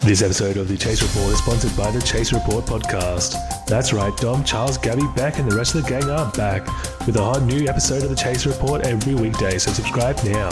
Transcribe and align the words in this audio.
This 0.00 0.22
episode 0.22 0.56
of 0.56 0.68
the 0.68 0.76
Chaser 0.76 1.04
Report 1.06 1.32
is 1.32 1.38
sponsored 1.38 1.76
by 1.76 1.90
the 1.90 2.00
Chaser 2.00 2.36
Report 2.36 2.64
podcast. 2.64 3.34
That's 3.66 3.92
right, 3.92 4.16
Dom, 4.16 4.42
Charles, 4.44 4.78
Gabby, 4.78 5.02
Bec, 5.14 5.38
and 5.38 5.50
the 5.50 5.56
rest 5.56 5.74
of 5.74 5.82
the 5.82 5.88
gang 5.88 6.08
are 6.08 6.30
back 6.32 6.64
with 7.06 7.16
a 7.16 7.22
hot 7.22 7.42
new 7.42 7.68
episode 7.68 8.04
of 8.04 8.08
the 8.08 8.16
Chaser 8.16 8.50
Report 8.50 8.86
every 8.86 9.14
weekday, 9.14 9.58
so 9.58 9.72
subscribe 9.72 10.16
now. 10.24 10.48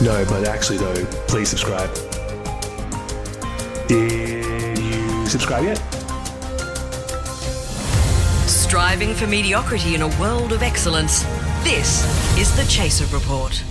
No, 0.00 0.24
but 0.28 0.48
actually, 0.48 0.78
though, 0.78 1.04
please 1.28 1.48
subscribe. 1.48 1.92
Did 3.86 4.78
you 4.78 5.26
subscribe 5.26 5.64
yet? 5.64 5.76
Striving 8.48 9.14
for 9.14 9.26
mediocrity 9.26 9.94
in 9.94 10.02
a 10.02 10.08
world 10.18 10.52
of 10.52 10.62
excellence. 10.62 11.22
This 11.62 12.02
is 12.36 12.56
the 12.56 12.64
Chaser 12.70 13.06
Report. 13.14 13.62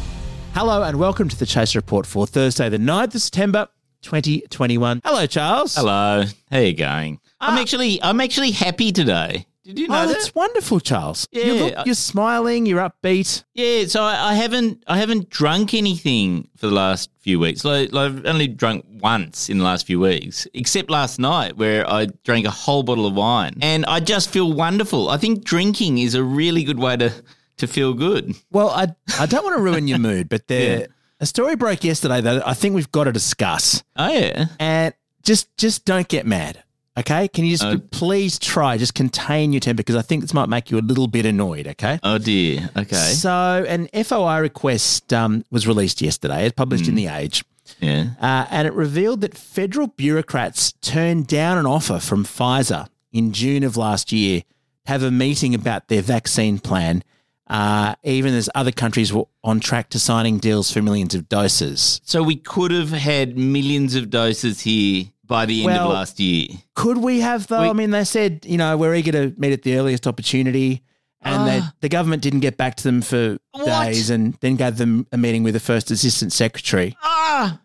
Hello 0.54 0.84
and 0.84 0.98
welcome 0.98 1.28
to 1.28 1.38
the 1.38 1.46
Chaser 1.46 1.80
Report 1.80 2.06
for 2.06 2.26
Thursday, 2.26 2.70
the 2.70 2.78
9th 2.78 3.16
of 3.16 3.22
September, 3.22 3.68
2021. 4.06 5.02
Hello, 5.04 5.26
Charles. 5.26 5.76
Hello. 5.76 6.24
How 6.52 6.60
you 6.60 6.74
going? 6.74 7.20
I'm 7.42 7.58
Ah. 7.58 7.62
actually 7.62 8.02
I'm 8.02 8.22
actually 8.22 8.52
happy 8.52 8.92
today. 8.92 9.48
Did 9.64 9.80
you 9.80 9.88
know 9.88 10.04
Oh, 10.04 10.08
that? 10.08 10.14
that's 10.14 10.36
wonderful, 10.36 10.80
Charles. 10.80 11.28
You 11.32 11.42
Yeah, 11.42 11.64
look, 11.64 11.74
I- 11.78 11.84
you're 11.86 11.96
smiling, 11.96 12.68
you're 12.68 12.88
upbeat. 12.88 13.44
Yeah, 13.56 13.88
so 13.88 14.04
I, 14.04 14.32
I 14.32 14.34
haven't 14.36 14.84
I 14.88 15.00
haven't 15.00 15.32
drunk 15.32 15.74
anything 15.74 16.48
for 16.56 16.68
the 16.68 16.74
last 16.74 17.10
few 17.20 17.40
weeks. 17.40 17.66
Like, 17.66 17.92
like 17.92 18.06
I've 18.12 18.26
only 18.28 18.48
drunk 18.48 18.86
once 19.02 19.50
in 19.50 19.58
the 19.58 19.64
last 19.64 19.88
few 19.88 20.00
weeks, 20.00 20.48
except 20.54 20.92
last 20.92 21.18
night 21.20 21.58
where 21.58 21.90
I 21.90 22.06
drank 22.24 22.46
a 22.46 22.52
whole 22.52 22.84
bottle 22.84 23.08
of 23.08 23.16
wine, 23.16 23.56
and 23.62 23.86
I 23.88 24.00
just 24.02 24.30
feel 24.30 24.54
wonderful. 24.54 25.10
I 25.10 25.18
think 25.18 25.44
drinking 25.44 25.98
is 25.98 26.14
a 26.14 26.24
really 26.24 26.64
good 26.64 26.78
way 26.80 26.96
to 26.98 27.12
to 27.58 27.68
feel 27.68 27.94
good. 27.94 28.36
Well, 28.52 28.70
I, 28.70 28.88
I 29.20 29.26
don't 29.26 29.44
want 29.44 29.56
to 29.56 29.62
ruin 29.64 29.88
your 29.88 29.98
mood, 29.98 30.28
but 30.30 30.48
there, 30.54 30.80
Yeah. 30.82 30.86
A 31.20 31.26
story 31.26 31.56
broke 31.56 31.84
yesterday 31.84 32.22
that 32.22 32.48
I 32.48 32.54
think 32.54 32.76
we've 32.76 32.92
got 32.92 33.06
to 33.06 33.12
discuss. 33.12 33.84
Oh 33.96 34.12
yeah, 34.12 34.46
And 34.60 34.94
just 35.24 35.56
just 35.58 35.86
don't 35.86 36.08
get 36.08 36.26
mad. 36.26 36.62
Okay? 36.98 37.28
Can 37.28 37.44
you 37.44 37.52
just 37.52 37.64
Uh, 37.64 37.78
please 37.92 38.40
try, 38.40 38.78
just 38.78 38.94
contain 38.96 39.52
your 39.52 39.60
temper 39.60 39.78
because 39.78 39.98
I 39.98 40.02
think 40.02 40.22
this 40.22 40.34
might 40.34 40.48
make 40.48 40.72
you 40.72 40.78
a 40.78 40.80
little 40.80 41.08
bit 41.08 41.26
annoyed, 41.26 41.68
okay? 41.68 42.00
oh 42.04 42.18
dear. 42.18 42.70
Okay, 42.78 42.96
So, 42.96 43.66
an 43.68 43.90
FOI 43.94 44.40
request 44.40 45.12
um, 45.14 45.44
was 45.52 45.68
released 45.68 46.02
yesterday. 46.02 46.46
It's 46.46 46.56
published 46.56 46.86
Hmm. 46.86 46.92
in 46.92 46.96
The 46.96 47.08
Age. 47.08 47.44
yeah. 47.82 48.12
Uh, 48.22 48.46
and 48.50 48.66
it 48.66 48.74
revealed 48.74 49.20
that 49.22 49.36
federal 49.38 49.88
bureaucrats 49.88 50.72
turned 50.82 51.28
down 51.28 51.58
an 51.58 51.66
offer 51.66 52.00
from 52.00 52.24
Pfizer 52.24 52.88
in 53.12 53.34
June 53.34 53.64
of 53.66 53.76
last 53.76 54.14
year 54.14 54.42
to 54.86 54.92
have 54.92 55.04
a 55.04 55.12
meeting 55.12 55.54
about 55.54 55.90
their 55.90 56.02
vaccine 56.02 56.60
plan, 56.60 57.04
uh, 57.48 57.96
even 58.04 58.34
as 58.34 58.50
other 58.56 58.72
countries 58.72 59.14
were 59.14 59.26
on 59.44 59.60
track 59.60 59.90
to 59.92 60.00
signing 60.00 60.38
deals 60.40 60.72
for 60.72 60.82
millions 60.82 61.14
of 61.16 61.30
doses. 61.30 62.02
So 62.04 62.24
we 62.24 62.36
could 62.36 62.72
have 62.72 62.90
had 62.92 63.38
millions 63.38 63.96
of 63.96 64.10
doses 64.10 64.62
here 64.62 65.06
by 65.26 65.46
the 65.46 65.60
end 65.64 65.66
Well, 65.74 65.88
of 65.88 65.94
last 65.94 66.20
year. 66.20 66.48
Could 66.76 66.98
we 66.98 67.20
have, 67.22 67.48
though? 67.48 67.62
We- 67.62 67.70
I 67.70 67.74
mean, 67.74 67.92
they 67.92 68.04
said, 68.04 68.46
you 68.48 68.58
know, 68.58 68.78
we're 68.78 68.96
eager 68.96 69.12
to 69.12 69.34
meet 69.38 69.54
at 69.54 69.64
the 69.64 69.76
earliest 69.78 70.08
opportunity. 70.08 70.82
And 71.22 71.48
they, 71.48 71.60
Ah. 71.60 71.74
the 71.82 71.90
government 71.90 72.22
didn't 72.22 72.42
get 72.42 72.56
back 72.56 72.76
to 72.76 72.84
them 72.84 73.02
for 73.02 73.38
What? 73.52 73.66
days 73.66 74.12
and 74.12 74.36
then 74.42 74.56
gave 74.58 74.78
them 74.78 75.08
a 75.12 75.18
meeting 75.18 75.42
with 75.42 75.56
the 75.56 75.60
first 75.60 75.90
assistant 75.90 76.32
secretary. 76.34 76.96
Ah, 77.02 77.60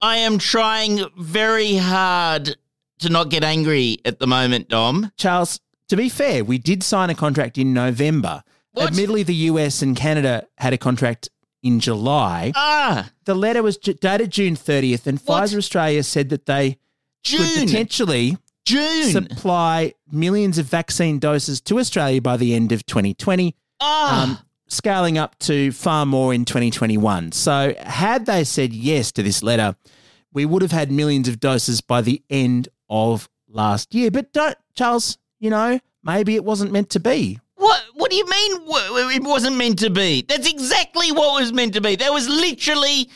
I 0.00 0.16
am 0.16 0.38
trying 0.38 1.04
very 1.18 1.76
hard 1.76 2.56
to 3.00 3.10
not 3.10 3.28
get 3.28 3.44
angry 3.44 3.98
at 4.06 4.18
the 4.18 4.26
moment, 4.26 4.70
Dom. 4.70 5.12
Charles, 5.18 5.60
to 5.88 5.96
be 5.96 6.08
fair, 6.08 6.42
we 6.42 6.56
did 6.56 6.82
sign 6.82 7.10
a 7.10 7.14
contract 7.14 7.58
in 7.58 7.74
November. 7.74 8.42
What? 8.72 8.88
Admittedly, 8.88 9.22
the 9.22 9.34
US 9.34 9.82
and 9.82 9.94
Canada 9.96 10.46
had 10.58 10.72
a 10.72 10.78
contract 10.78 11.28
in 11.62 11.78
July. 11.80 12.52
Ah, 12.56 13.10
The 13.24 13.34
letter 13.34 13.62
was 13.62 13.76
dated 13.76 14.30
June 14.30 14.56
30th, 14.56 15.06
and 15.06 15.18
What? 15.20 15.44
Pfizer 15.44 15.58
Australia 15.58 16.02
said 16.02 16.28
that 16.30 16.46
they 16.46 16.78
could 17.28 17.66
potentially 17.66 18.36
June. 18.64 19.10
supply 19.12 19.92
millions 20.10 20.58
of 20.58 20.66
vaccine 20.66 21.18
doses 21.18 21.60
to 21.62 21.78
Australia 21.78 22.20
by 22.20 22.36
the 22.36 22.54
end 22.54 22.72
of 22.72 22.84
2020, 22.86 23.54
ah, 23.80 24.22
um, 24.24 24.38
scaling 24.68 25.18
up 25.18 25.38
to 25.40 25.70
far 25.72 26.06
more 26.06 26.32
in 26.34 26.44
2021. 26.44 27.32
So, 27.32 27.74
had 27.80 28.26
they 28.26 28.42
said 28.44 28.72
yes 28.72 29.12
to 29.12 29.22
this 29.22 29.42
letter, 29.42 29.76
we 30.32 30.44
would 30.46 30.62
have 30.62 30.72
had 30.72 30.90
millions 30.90 31.28
of 31.28 31.38
doses 31.40 31.80
by 31.80 32.00
the 32.00 32.22
end 32.30 32.68
of 32.88 33.28
last 33.48 33.94
year. 33.94 34.10
But 34.10 34.32
don't, 34.32 34.56
Charles, 34.74 35.18
you 35.38 35.50
know, 35.50 35.78
maybe 36.02 36.34
it 36.34 36.44
wasn't 36.44 36.72
meant 36.72 36.88
to 36.90 37.00
be. 37.00 37.38
What? 37.62 37.82
What 37.94 38.10
do 38.10 38.16
you 38.16 38.26
mean? 38.26 38.52
It 39.14 39.22
wasn't 39.22 39.56
meant 39.56 39.78
to 39.78 39.90
be. 39.90 40.22
That's 40.28 40.50
exactly 40.50 41.12
what 41.12 41.40
was 41.40 41.52
meant 41.52 41.74
to 41.74 41.80
be. 41.80 41.96
That 41.96 42.12
was 42.12 42.28
literally. 42.28 43.08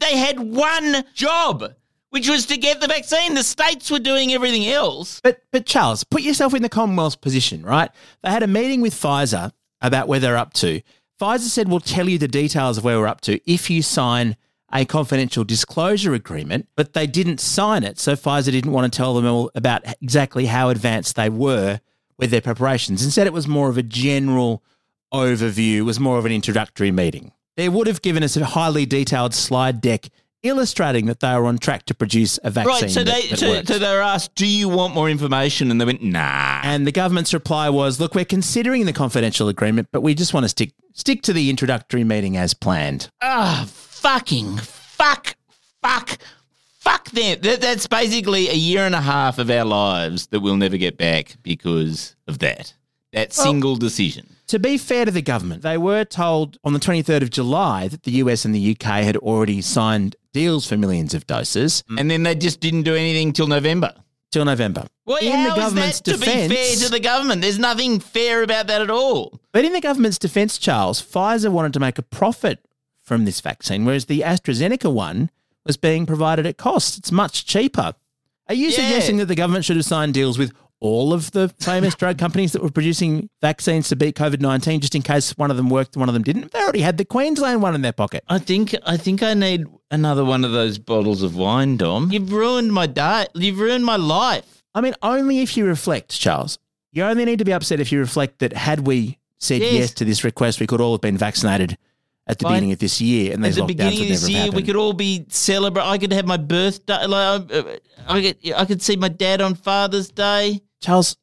They 0.00 0.16
had 0.16 0.38
one 0.38 1.04
job, 1.14 1.74
which 2.10 2.28
was 2.28 2.46
to 2.46 2.56
get 2.56 2.80
the 2.80 2.86
vaccine. 2.86 3.34
The 3.34 3.42
states 3.42 3.90
were 3.90 3.98
doing 3.98 4.32
everything 4.32 4.66
else. 4.68 5.20
But 5.22 5.42
but 5.50 5.66
Charles, 5.66 6.04
put 6.04 6.22
yourself 6.22 6.54
in 6.54 6.62
the 6.62 6.68
Commonwealth's 6.68 7.16
position, 7.16 7.64
right? 7.64 7.90
They 8.22 8.30
had 8.30 8.42
a 8.42 8.48
meeting 8.48 8.80
with 8.80 8.94
Pfizer 8.94 9.52
about 9.80 10.08
where 10.08 10.20
they're 10.20 10.36
up 10.36 10.52
to. 10.54 10.82
Pfizer 11.20 11.40
said 11.40 11.68
we'll 11.68 11.80
tell 11.80 12.08
you 12.08 12.18
the 12.18 12.28
details 12.28 12.78
of 12.78 12.84
where 12.84 12.98
we're 12.98 13.06
up 13.06 13.20
to 13.22 13.40
if 13.50 13.70
you 13.70 13.82
sign 13.82 14.36
a 14.72 14.84
confidential 14.84 15.44
disclosure 15.44 16.14
agreement, 16.14 16.66
but 16.74 16.94
they 16.94 17.06
didn't 17.06 17.38
sign 17.38 17.84
it, 17.84 18.00
so 18.00 18.14
Pfizer 18.14 18.50
didn't 18.50 18.72
want 18.72 18.92
to 18.92 18.96
tell 18.96 19.14
them 19.14 19.24
all 19.24 19.50
about 19.54 19.82
exactly 20.02 20.46
how 20.46 20.68
advanced 20.70 21.14
they 21.14 21.28
were 21.28 21.80
with 22.18 22.30
their 22.30 22.40
preparations. 22.40 23.04
Instead, 23.04 23.26
it 23.26 23.32
was 23.32 23.46
more 23.48 23.68
of 23.68 23.78
a 23.78 23.82
general 23.82 24.62
overview, 25.12 25.76
it 25.78 25.82
was 25.82 26.00
more 26.00 26.18
of 26.18 26.24
an 26.26 26.32
introductory 26.32 26.90
meeting. 26.90 27.32
They 27.56 27.68
would 27.68 27.86
have 27.86 28.02
given 28.02 28.22
us 28.22 28.36
a 28.36 28.44
highly 28.44 28.84
detailed 28.86 29.32
slide 29.34 29.80
deck 29.80 30.08
illustrating 30.42 31.06
that 31.06 31.20
they 31.20 31.32
were 31.36 31.46
on 31.46 31.56
track 31.56 31.86
to 31.86 31.94
produce 31.94 32.38
a 32.44 32.50
vaccine. 32.50 32.72
Right. 32.82 32.90
So 32.90 33.04
that- 33.04 33.22
they 33.22 33.28
that 33.28 33.38
so, 33.38 33.62
so 33.74 33.78
they 33.78 33.92
were 33.94 34.02
asked, 34.02 34.34
"Do 34.34 34.46
you 34.46 34.68
want 34.68 34.94
more 34.94 35.08
information?" 35.08 35.70
And 35.70 35.80
they 35.80 35.84
went, 35.86 36.02
"Nah." 36.02 36.60
And 36.62 36.86
the 36.86 36.92
government's 36.92 37.32
reply 37.32 37.70
was, 37.70 37.98
"Look, 38.00 38.14
we're 38.14 38.24
considering 38.26 38.84
the 38.84 38.92
confidential 38.92 39.48
agreement, 39.48 39.88
but 39.92 40.02
we 40.02 40.14
just 40.14 40.34
want 40.34 40.44
to 40.44 40.48
stick 40.48 40.72
stick 40.92 41.22
to 41.22 41.32
the 41.32 41.48
introductory 41.48 42.04
meeting 42.04 42.36
as 42.36 42.52
planned." 42.52 43.08
Ah, 43.22 43.66
fucking 43.70 44.58
fuck, 44.58 45.36
fuck, 45.82 46.18
fuck 46.84 47.10
them. 47.10 47.38
That, 47.40 47.60
that's 47.60 47.86
basically 47.86 48.48
a 48.48 48.54
year 48.54 48.82
and 48.82 48.94
a 48.94 49.00
half 49.00 49.38
of 49.38 49.50
our 49.50 49.64
lives 49.64 50.26
that 50.28 50.40
we'll 50.40 50.56
never 50.56 50.76
get 50.76 50.96
back 50.98 51.36
because 51.42 52.14
of 52.28 52.38
that. 52.40 52.74
That 53.12 53.32
single 53.32 53.76
decision. 53.76 54.36
To 54.48 54.58
be 54.58 54.76
fair 54.76 55.04
to 55.04 55.10
the 55.10 55.22
government, 55.22 55.62
they 55.62 55.78
were 55.78 56.04
told 56.04 56.58
on 56.64 56.72
the 56.72 56.80
23rd 56.80 57.22
of 57.22 57.30
July 57.30 57.88
that 57.88 58.02
the 58.02 58.10
US 58.12 58.44
and 58.44 58.54
the 58.54 58.72
UK 58.72 59.04
had 59.04 59.16
already 59.16 59.62
signed 59.62 60.16
deals 60.32 60.66
for 60.66 60.76
millions 60.76 61.14
of 61.14 61.26
doses 61.26 61.84
mm. 61.88 61.98
And 61.98 62.10
then 62.10 62.24
they 62.24 62.34
just 62.34 62.60
didn't 62.60 62.82
do 62.82 62.94
anything 62.94 63.32
till 63.32 63.46
November. 63.46 63.94
till 64.32 64.44
November. 64.44 64.88
Well, 65.06 65.18
in 65.18 65.30
how 65.32 65.44
the 65.44 65.52
is 65.52 65.56
government's 65.56 66.00
that 66.00 66.12
to 66.12 66.18
defense, 66.18 66.48
be 66.48 66.56
fair 66.56 66.76
to 66.76 66.88
the 66.90 67.00
government? 67.00 67.40
There's 67.40 67.58
nothing 67.58 68.00
fair 68.00 68.42
about 68.42 68.66
that 68.66 68.82
at 68.82 68.90
all. 68.90 69.40
but 69.52 69.64
in 69.64 69.72
the 69.72 69.80
government's 69.80 70.18
defense, 70.18 70.58
Charles, 70.58 71.00
Pfizer 71.00 71.52
wanted 71.52 71.72
to 71.74 71.80
make 71.80 71.98
a 71.98 72.02
profit 72.02 72.66
from 73.00 73.26
this 73.26 73.40
vaccine, 73.40 73.84
whereas 73.84 74.06
the 74.06 74.20
AstraZeneca 74.22 74.92
one 74.92 75.30
was 75.66 75.76
being 75.76 76.06
provided 76.06 76.46
at 76.46 76.56
cost. 76.56 76.98
It's 76.98 77.12
much 77.12 77.46
cheaper. 77.46 77.94
Are 78.48 78.54
you 78.54 78.68
Yeah. 78.68 78.76
suggesting 78.76 79.16
that 79.18 79.26
the 79.26 79.34
government 79.34 79.64
should 79.64 79.76
have 79.76 79.84
signed 79.86 80.14
deals 80.14 80.38
with 80.38 80.52
all 80.80 81.14
of 81.14 81.30
the 81.30 81.48
famous 81.60 81.94
drug 81.94 82.18
companies 82.18 82.52
that 82.52 82.62
were 82.62 82.68
producing 82.70 83.30
vaccines 83.40 83.88
to 83.88 83.96
beat 83.96 84.16
COVID 84.16 84.40
19 84.42 84.80
just 84.80 84.94
in 84.94 85.00
case 85.00 85.30
one 85.38 85.50
of 85.50 85.56
them 85.56 85.70
worked 85.70 85.94
and 85.96 86.00
one 86.00 86.10
of 86.10 86.12
them 86.12 86.22
didn't? 86.22 86.52
They 86.52 86.58
already 86.58 86.80
had 86.82 86.98
the 86.98 87.06
Queensland 87.06 87.62
one 87.62 87.74
in 87.74 87.80
their 87.80 87.92
pocket. 87.92 88.22
I 88.28 88.38
think 88.38 88.74
I 88.84 88.98
think 88.98 89.22
I 89.22 89.32
need 89.32 89.64
another 89.90 90.24
one 90.24 90.44
of 90.44 90.52
those 90.52 90.76
bottles 90.78 91.22
of 91.22 91.36
wine, 91.36 91.78
Dom. 91.78 92.10
You've 92.12 92.30
ruined 92.32 92.72
my 92.74 92.86
diet. 92.86 93.30
You've 93.34 93.58
ruined 93.60 93.86
my 93.86 93.96
life. 93.96 94.62
I 94.74 94.82
mean, 94.82 94.94
only 95.02 95.38
if 95.40 95.56
you 95.56 95.64
reflect, 95.64 96.18
Charles. 96.18 96.58
You 96.92 97.04
only 97.04 97.24
need 97.24 97.38
to 97.38 97.44
be 97.44 97.52
upset 97.52 97.80
if 97.80 97.90
you 97.90 97.98
reflect 97.98 98.40
that 98.40 98.52
had 98.52 98.80
we 98.86 99.18
said 99.38 99.62
yes, 99.62 99.72
Yes. 99.72 99.94
to 99.94 100.04
this 100.04 100.22
request, 100.22 100.60
we 100.60 100.66
could 100.66 100.80
all 100.82 100.92
have 100.92 101.00
been 101.00 101.16
vaccinated 101.16 101.78
at 102.26 102.38
the 102.38 102.46
beginning 102.46 102.72
of 102.72 102.78
this 102.78 103.00
year 103.00 103.34
and 103.34 103.44
At 103.44 103.54
the 103.54 103.64
beginning 103.64 104.00
of 104.00 104.08
this 104.08 104.28
year, 104.28 104.50
we 104.50 104.62
could 104.62 104.76
all 104.76 104.94
be 104.94 105.26
celebrate. 105.28 105.84
I 105.84 105.98
could 105.98 106.12
have 106.12 106.26
my 106.26 106.38
birthday. 106.38 107.06
Like, 107.06 107.52
uh, 107.52 107.64
I 108.08 108.22
could, 108.22 108.52
I 108.54 108.64
could 108.64 108.82
see 108.82 108.96
my 108.96 109.08
dad 109.08 109.40
on 109.40 109.54
Father's 109.54 110.08
Day. 110.08 110.60
Charles, 110.80 111.16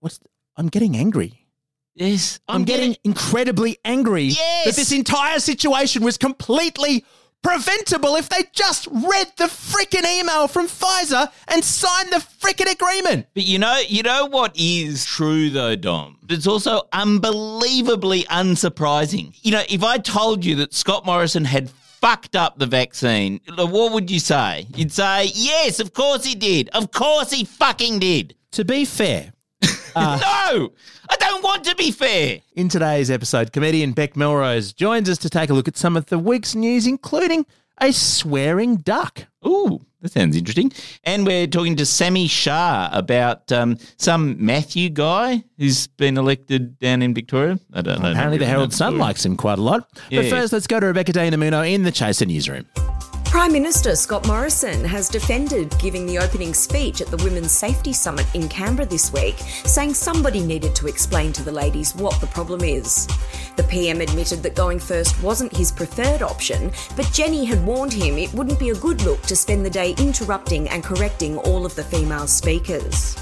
what's 0.00 0.20
I'm 0.56 0.68
getting 0.68 0.96
angry. 0.96 1.46
Yes, 1.94 2.40
I'm, 2.46 2.64
getting, 2.64 2.94
incredibly 3.04 3.78
angry 3.82 4.24
Yes. 4.24 4.66
that 4.66 4.76
this 4.76 4.92
entire 4.92 5.40
situation 5.40 6.04
was 6.04 6.18
completely 6.18 7.06
preventable 7.46 8.16
if 8.16 8.28
they 8.28 8.42
just 8.52 8.88
read 8.88 9.28
the 9.36 9.44
freaking 9.44 10.04
email 10.18 10.48
from 10.48 10.66
Pfizer 10.66 11.30
and 11.46 11.62
signed 11.62 12.10
the 12.10 12.16
freaking 12.16 12.72
agreement. 12.72 13.28
But 13.34 13.44
you 13.44 13.60
know, 13.60 13.80
you 13.86 14.02
know 14.02 14.26
what 14.26 14.52
is 14.56 15.04
true 15.04 15.50
though, 15.50 15.76
Dom. 15.76 16.18
It's 16.28 16.48
also 16.48 16.88
unbelievably 16.92 18.24
unsurprising. 18.24 19.38
You 19.42 19.52
know, 19.52 19.62
if 19.68 19.84
I 19.84 19.98
told 19.98 20.44
you 20.44 20.56
that 20.56 20.74
Scott 20.74 21.06
Morrison 21.06 21.44
had 21.44 21.70
fucked 21.70 22.34
up 22.34 22.58
the 22.58 22.66
vaccine, 22.66 23.40
what 23.56 23.92
would 23.92 24.10
you 24.10 24.18
say? 24.18 24.66
You'd 24.74 24.90
say, 24.90 25.30
yes, 25.32 25.78
of 25.78 25.94
course 25.94 26.24
he 26.24 26.34
did. 26.34 26.68
Of 26.70 26.90
course 26.90 27.30
he 27.30 27.44
fucking 27.44 28.00
did. 28.00 28.34
To 28.52 28.64
be 28.64 28.84
fair, 28.84 29.32
no, 30.00 30.72
I 31.08 31.16
don't 31.18 31.42
want 31.42 31.64
to 31.64 31.74
be 31.74 31.90
fair. 31.90 32.40
in 32.54 32.68
today's 32.68 33.10
episode, 33.10 33.52
comedian 33.52 33.92
Bec 33.92 34.14
Melrose 34.14 34.72
joins 34.72 35.08
us 35.08 35.16
to 35.18 35.30
take 35.30 35.48
a 35.48 35.54
look 35.54 35.68
at 35.68 35.76
some 35.76 35.96
of 35.96 36.06
the 36.06 36.18
week's 36.18 36.54
news, 36.54 36.86
including 36.86 37.46
a 37.80 37.92
swearing 37.92 38.76
duck. 38.76 39.26
Ooh, 39.46 39.80
that 40.02 40.12
sounds 40.12 40.36
interesting. 40.36 40.70
And 41.04 41.26
we're 41.26 41.46
talking 41.46 41.76
to 41.76 41.86
Sami 41.86 42.26
Shah 42.26 42.90
about 42.92 43.50
um, 43.52 43.78
some 43.96 44.44
Matthew 44.44 44.90
guy 44.90 45.44
who's 45.56 45.86
been 45.86 46.18
elected 46.18 46.78
down 46.78 47.00
in 47.00 47.14
Victoria. 47.14 47.58
I 47.72 47.80
don't 47.80 48.02
know. 48.02 48.10
Apparently, 48.10 48.38
the 48.38 48.46
Herald 48.46 48.74
Sun 48.74 48.98
likes 48.98 49.24
him 49.24 49.36
quite 49.36 49.58
a 49.58 49.62
lot. 49.62 49.88
Yeah. 50.10 50.22
But 50.22 50.30
first, 50.30 50.52
let's 50.52 50.66
go 50.66 50.78
to 50.78 50.86
Rebecca 50.86 51.12
De 51.12 51.20
Unamuno 51.20 51.68
in 51.70 51.84
the 51.84 51.92
Chaser 51.92 52.26
newsroom. 52.26 52.66
Prime 53.30 53.52
Minister 53.52 53.96
Scott 53.96 54.26
Morrison 54.26 54.84
has 54.84 55.08
defended 55.08 55.76
giving 55.78 56.06
the 56.06 56.18
opening 56.18 56.54
speech 56.54 57.00
at 57.00 57.08
the 57.08 57.22
Women's 57.22 57.50
Safety 57.50 57.92
Summit 57.92 58.26
in 58.34 58.48
Canberra 58.48 58.86
this 58.86 59.12
week, 59.12 59.36
saying 59.64 59.94
somebody 59.94 60.40
needed 60.40 60.74
to 60.76 60.86
explain 60.86 61.32
to 61.32 61.42
the 61.42 61.52
ladies 61.52 61.94
what 61.94 62.18
the 62.20 62.28
problem 62.28 62.62
is. 62.62 63.06
The 63.56 63.64
PM 63.64 64.00
admitted 64.00 64.42
that 64.42 64.54
going 64.54 64.78
first 64.78 65.20
wasn't 65.22 65.54
his 65.54 65.72
preferred 65.72 66.22
option, 66.22 66.72
but 66.94 67.10
Jenny 67.12 67.44
had 67.44 67.64
warned 67.66 67.92
him 67.92 68.16
it 68.16 68.32
wouldn't 68.32 68.60
be 68.60 68.70
a 68.70 68.74
good 68.74 69.02
look 69.02 69.20
to 69.22 69.36
spend 69.36 69.66
the 69.66 69.70
day 69.70 69.94
interrupting 69.98 70.68
and 70.68 70.82
correcting 70.82 71.36
all 71.38 71.66
of 71.66 71.74
the 71.74 71.84
female 71.84 72.28
speakers. 72.28 73.16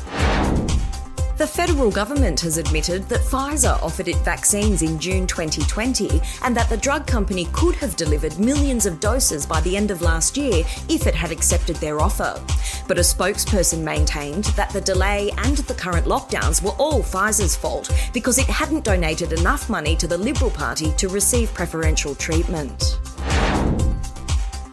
The 1.36 1.46
federal 1.48 1.90
government 1.90 2.38
has 2.42 2.58
admitted 2.58 3.08
that 3.08 3.20
Pfizer 3.22 3.82
offered 3.82 4.06
it 4.06 4.18
vaccines 4.18 4.82
in 4.82 5.00
June 5.00 5.26
2020 5.26 6.20
and 6.42 6.56
that 6.56 6.68
the 6.68 6.76
drug 6.76 7.08
company 7.08 7.48
could 7.52 7.74
have 7.76 7.96
delivered 7.96 8.38
millions 8.38 8.86
of 8.86 9.00
doses 9.00 9.44
by 9.44 9.60
the 9.62 9.76
end 9.76 9.90
of 9.90 10.00
last 10.00 10.36
year 10.36 10.64
if 10.88 11.08
it 11.08 11.14
had 11.14 11.32
accepted 11.32 11.74
their 11.76 12.00
offer. 12.00 12.40
But 12.86 12.98
a 12.98 13.00
spokesperson 13.00 13.82
maintained 13.82 14.44
that 14.54 14.70
the 14.70 14.80
delay 14.80 15.32
and 15.38 15.56
the 15.56 15.74
current 15.74 16.06
lockdowns 16.06 16.62
were 16.62 16.76
all 16.78 17.02
Pfizer's 17.02 17.56
fault 17.56 17.90
because 18.12 18.38
it 18.38 18.46
hadn't 18.46 18.84
donated 18.84 19.32
enough 19.32 19.68
money 19.68 19.96
to 19.96 20.06
the 20.06 20.16
Liberal 20.16 20.52
Party 20.52 20.92
to 20.92 21.08
receive 21.08 21.52
preferential 21.52 22.14
treatment. 22.14 23.00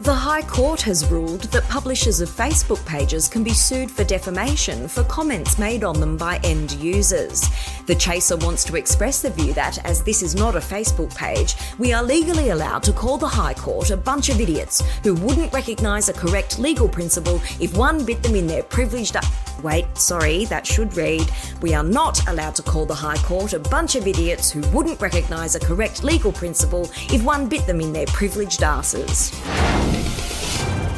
The 0.02 0.16
High 0.16 0.42
Court 0.42 0.82
has 0.82 1.12
ruled 1.12 1.42
that 1.52 1.70
publishers 1.70 2.22
of 2.22 2.30
Facebook 2.30 2.84
pages 2.88 3.28
can 3.28 3.44
be 3.44 3.54
sued 3.54 3.92
for 3.92 4.04
defamation 4.04 4.88
for 4.88 5.04
comments 5.04 5.60
made 5.60 5.84
on 5.84 6.00
them 6.00 6.18
by 6.18 6.40
end 6.44 6.72
users. 6.72 7.48
The 7.86 7.94
Chaser 7.94 8.36
wants 8.38 8.64
to 8.64 8.78
express 8.78 9.22
the 9.22 9.30
view 9.30 9.54
that, 9.54 9.78
as 9.86 10.04
this 10.04 10.24
is 10.24 10.34
not 10.34 10.56
a 10.56 10.60
Facebook 10.60 11.16
page, 11.16 11.54
we 11.78 11.94
are 11.94 12.02
legally 12.02 12.50
allowed 12.50 12.82
to 12.84 12.94
call 12.94 13.20
the 13.20 13.28
High 13.28 13.54
Court 13.54 13.92
a 13.92 13.98
bunch 13.98 14.30
of 14.30 14.42
idiots 14.42 14.82
who 15.04 15.14
wouldn't 15.14 15.54
recognise 15.54 16.10
a 16.10 16.14
correct 16.14 16.58
legal 16.58 16.90
principle 16.90 17.40
if 17.60 17.78
one 17.78 18.04
bit 18.04 18.24
them 18.24 18.34
in 18.34 18.48
their 18.48 18.64
privileged. 18.64 19.16
Wait, 19.62 19.86
sorry, 19.96 20.46
that 20.46 20.66
should 20.66 20.98
read 20.98 21.30
We 21.62 21.76
are 21.76 21.84
not 21.84 22.28
allowed 22.28 22.56
to 22.56 22.64
call 22.64 22.88
the 22.88 22.96
High 22.96 23.18
Court 23.18 23.54
a 23.54 23.60
bunch 23.60 23.94
of 23.96 24.08
idiots 24.08 24.50
who 24.50 24.62
wouldn't 24.76 25.00
recognise 25.00 25.54
a 25.54 25.60
correct 25.60 26.04
legal 26.04 26.32
principle 26.32 26.90
if 27.14 27.24
one 27.24 27.48
bit 27.48 27.68
them 27.68 27.82
in 27.82 27.94
their 27.94 28.08
privileged 28.08 28.64
asses. 28.64 29.32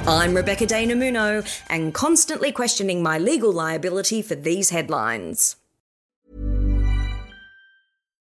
I'm 0.06 0.36
Rebecca 0.36 0.66
De 0.66 0.86
Unamuno 0.86 1.48
and 1.70 1.94
constantly 1.94 2.52
questioning 2.52 3.02
my 3.02 3.18
legal 3.18 3.54
liability 3.54 4.22
for 4.22 4.36
these 4.36 4.70
headlines. 4.70 5.56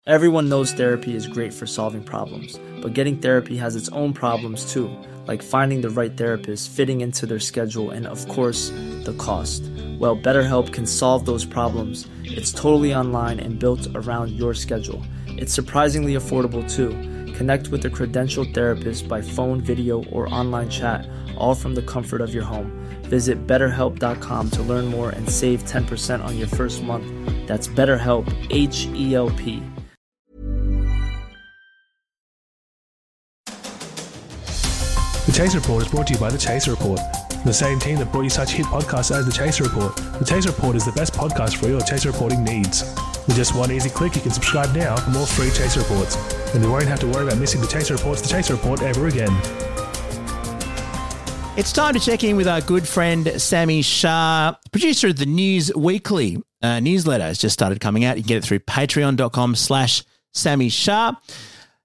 Everyone 0.06 0.50
knows 0.50 0.74
therapy 0.74 1.16
is 1.16 1.26
great 1.26 1.54
for 1.54 1.64
solving 1.64 2.04
problems, 2.04 2.60
but 2.82 2.92
getting 2.92 3.16
therapy 3.16 3.56
has 3.56 3.76
its 3.76 3.88
own 3.88 4.12
problems 4.12 4.70
too, 4.70 4.94
like 5.26 5.42
finding 5.42 5.80
the 5.80 5.88
right 5.88 6.14
therapist, 6.14 6.68
fitting 6.68 7.00
into 7.00 7.24
their 7.24 7.40
schedule, 7.40 7.88
and 7.92 8.06
of 8.06 8.28
course, 8.28 8.68
the 9.04 9.14
cost. 9.16 9.62
Well, 9.98 10.18
BetterHelp 10.18 10.70
can 10.70 10.86
solve 10.86 11.24
those 11.24 11.46
problems. 11.46 12.06
It's 12.24 12.52
totally 12.52 12.94
online 12.94 13.40
and 13.40 13.58
built 13.58 13.86
around 13.94 14.32
your 14.32 14.52
schedule. 14.52 15.02
It's 15.28 15.54
surprisingly 15.54 16.12
affordable 16.12 16.70
too. 16.70 16.90
Connect 17.34 17.68
with 17.68 17.84
a 17.84 17.90
credentialed 17.90 18.54
therapist 18.54 19.08
by 19.08 19.20
phone, 19.20 19.60
video, 19.60 20.04
or 20.04 20.32
online 20.32 20.70
chat, 20.70 21.08
all 21.36 21.54
from 21.54 21.74
the 21.74 21.82
comfort 21.82 22.20
of 22.20 22.32
your 22.32 22.44
home. 22.44 22.70
Visit 23.02 23.46
betterhelp.com 23.46 24.50
to 24.50 24.62
learn 24.62 24.86
more 24.86 25.10
and 25.10 25.28
save 25.28 25.64
10% 25.64 26.24
on 26.24 26.38
your 26.38 26.46
first 26.46 26.82
month. 26.82 27.06
That's 27.46 27.68
BetterHelp, 27.68 28.32
H 28.50 28.86
E 28.94 29.14
L 29.14 29.30
P. 29.30 29.62
The 35.26 35.32
Chaser 35.32 35.58
Report 35.58 35.82
is 35.82 35.90
brought 35.90 36.06
to 36.08 36.14
you 36.14 36.20
by 36.20 36.30
The 36.30 36.38
Chaser 36.38 36.70
Report, 36.70 37.00
the 37.44 37.52
same 37.52 37.78
team 37.78 37.98
that 37.98 38.10
brought 38.10 38.22
you 38.22 38.30
such 38.30 38.52
hit 38.52 38.66
podcasts 38.66 39.14
as 39.14 39.26
The 39.26 39.32
Chaser 39.32 39.64
Report. 39.64 39.94
The 39.96 40.24
Chaser 40.24 40.50
Report 40.50 40.76
is 40.76 40.84
the 40.84 40.92
best 40.92 41.12
podcast 41.12 41.56
for 41.56 41.68
your 41.68 41.80
Chaser 41.80 42.10
reporting 42.10 42.42
needs. 42.42 42.82
With 43.26 43.36
just 43.36 43.54
one 43.54 43.70
easy 43.70 43.90
click, 43.90 44.16
you 44.16 44.22
can 44.22 44.30
subscribe 44.30 44.74
now 44.74 44.96
for 44.96 45.10
more 45.10 45.26
free 45.26 45.50
Chaser 45.50 45.80
Reports, 45.80 46.16
and 46.54 46.64
you 46.64 46.70
won't 46.70 46.86
have 46.86 47.00
to 47.00 47.06
worry 47.06 47.26
about 47.26 47.38
missing 47.38 47.60
The 47.60 47.66
Chaser 47.66 47.94
Report's 47.94 48.22
The 48.22 48.28
Chaser 48.28 48.54
Report 48.54 48.80
ever 48.82 49.08
again. 49.08 49.30
It's 51.56 51.72
time 51.72 51.94
to 51.94 52.00
check 52.00 52.24
in 52.24 52.36
with 52.36 52.48
our 52.48 52.60
good 52.60 52.88
friend 52.88 53.40
Sami 53.40 53.82
Shah, 53.82 54.56
producer 54.72 55.08
of 55.08 55.16
the 55.16 55.26
News 55.26 55.72
Weekly 55.74 56.42
uh, 56.62 56.80
newsletter. 56.80 57.24
Has 57.24 57.38
just 57.38 57.52
started 57.52 57.80
coming 57.80 58.04
out. 58.04 58.16
You 58.16 58.22
can 58.22 58.28
get 58.28 58.38
it 58.38 58.44
through 58.44 58.60
patreon.com 58.60 59.54
slash 59.54 60.02
Sami 60.32 60.68
Shah. 60.70 61.12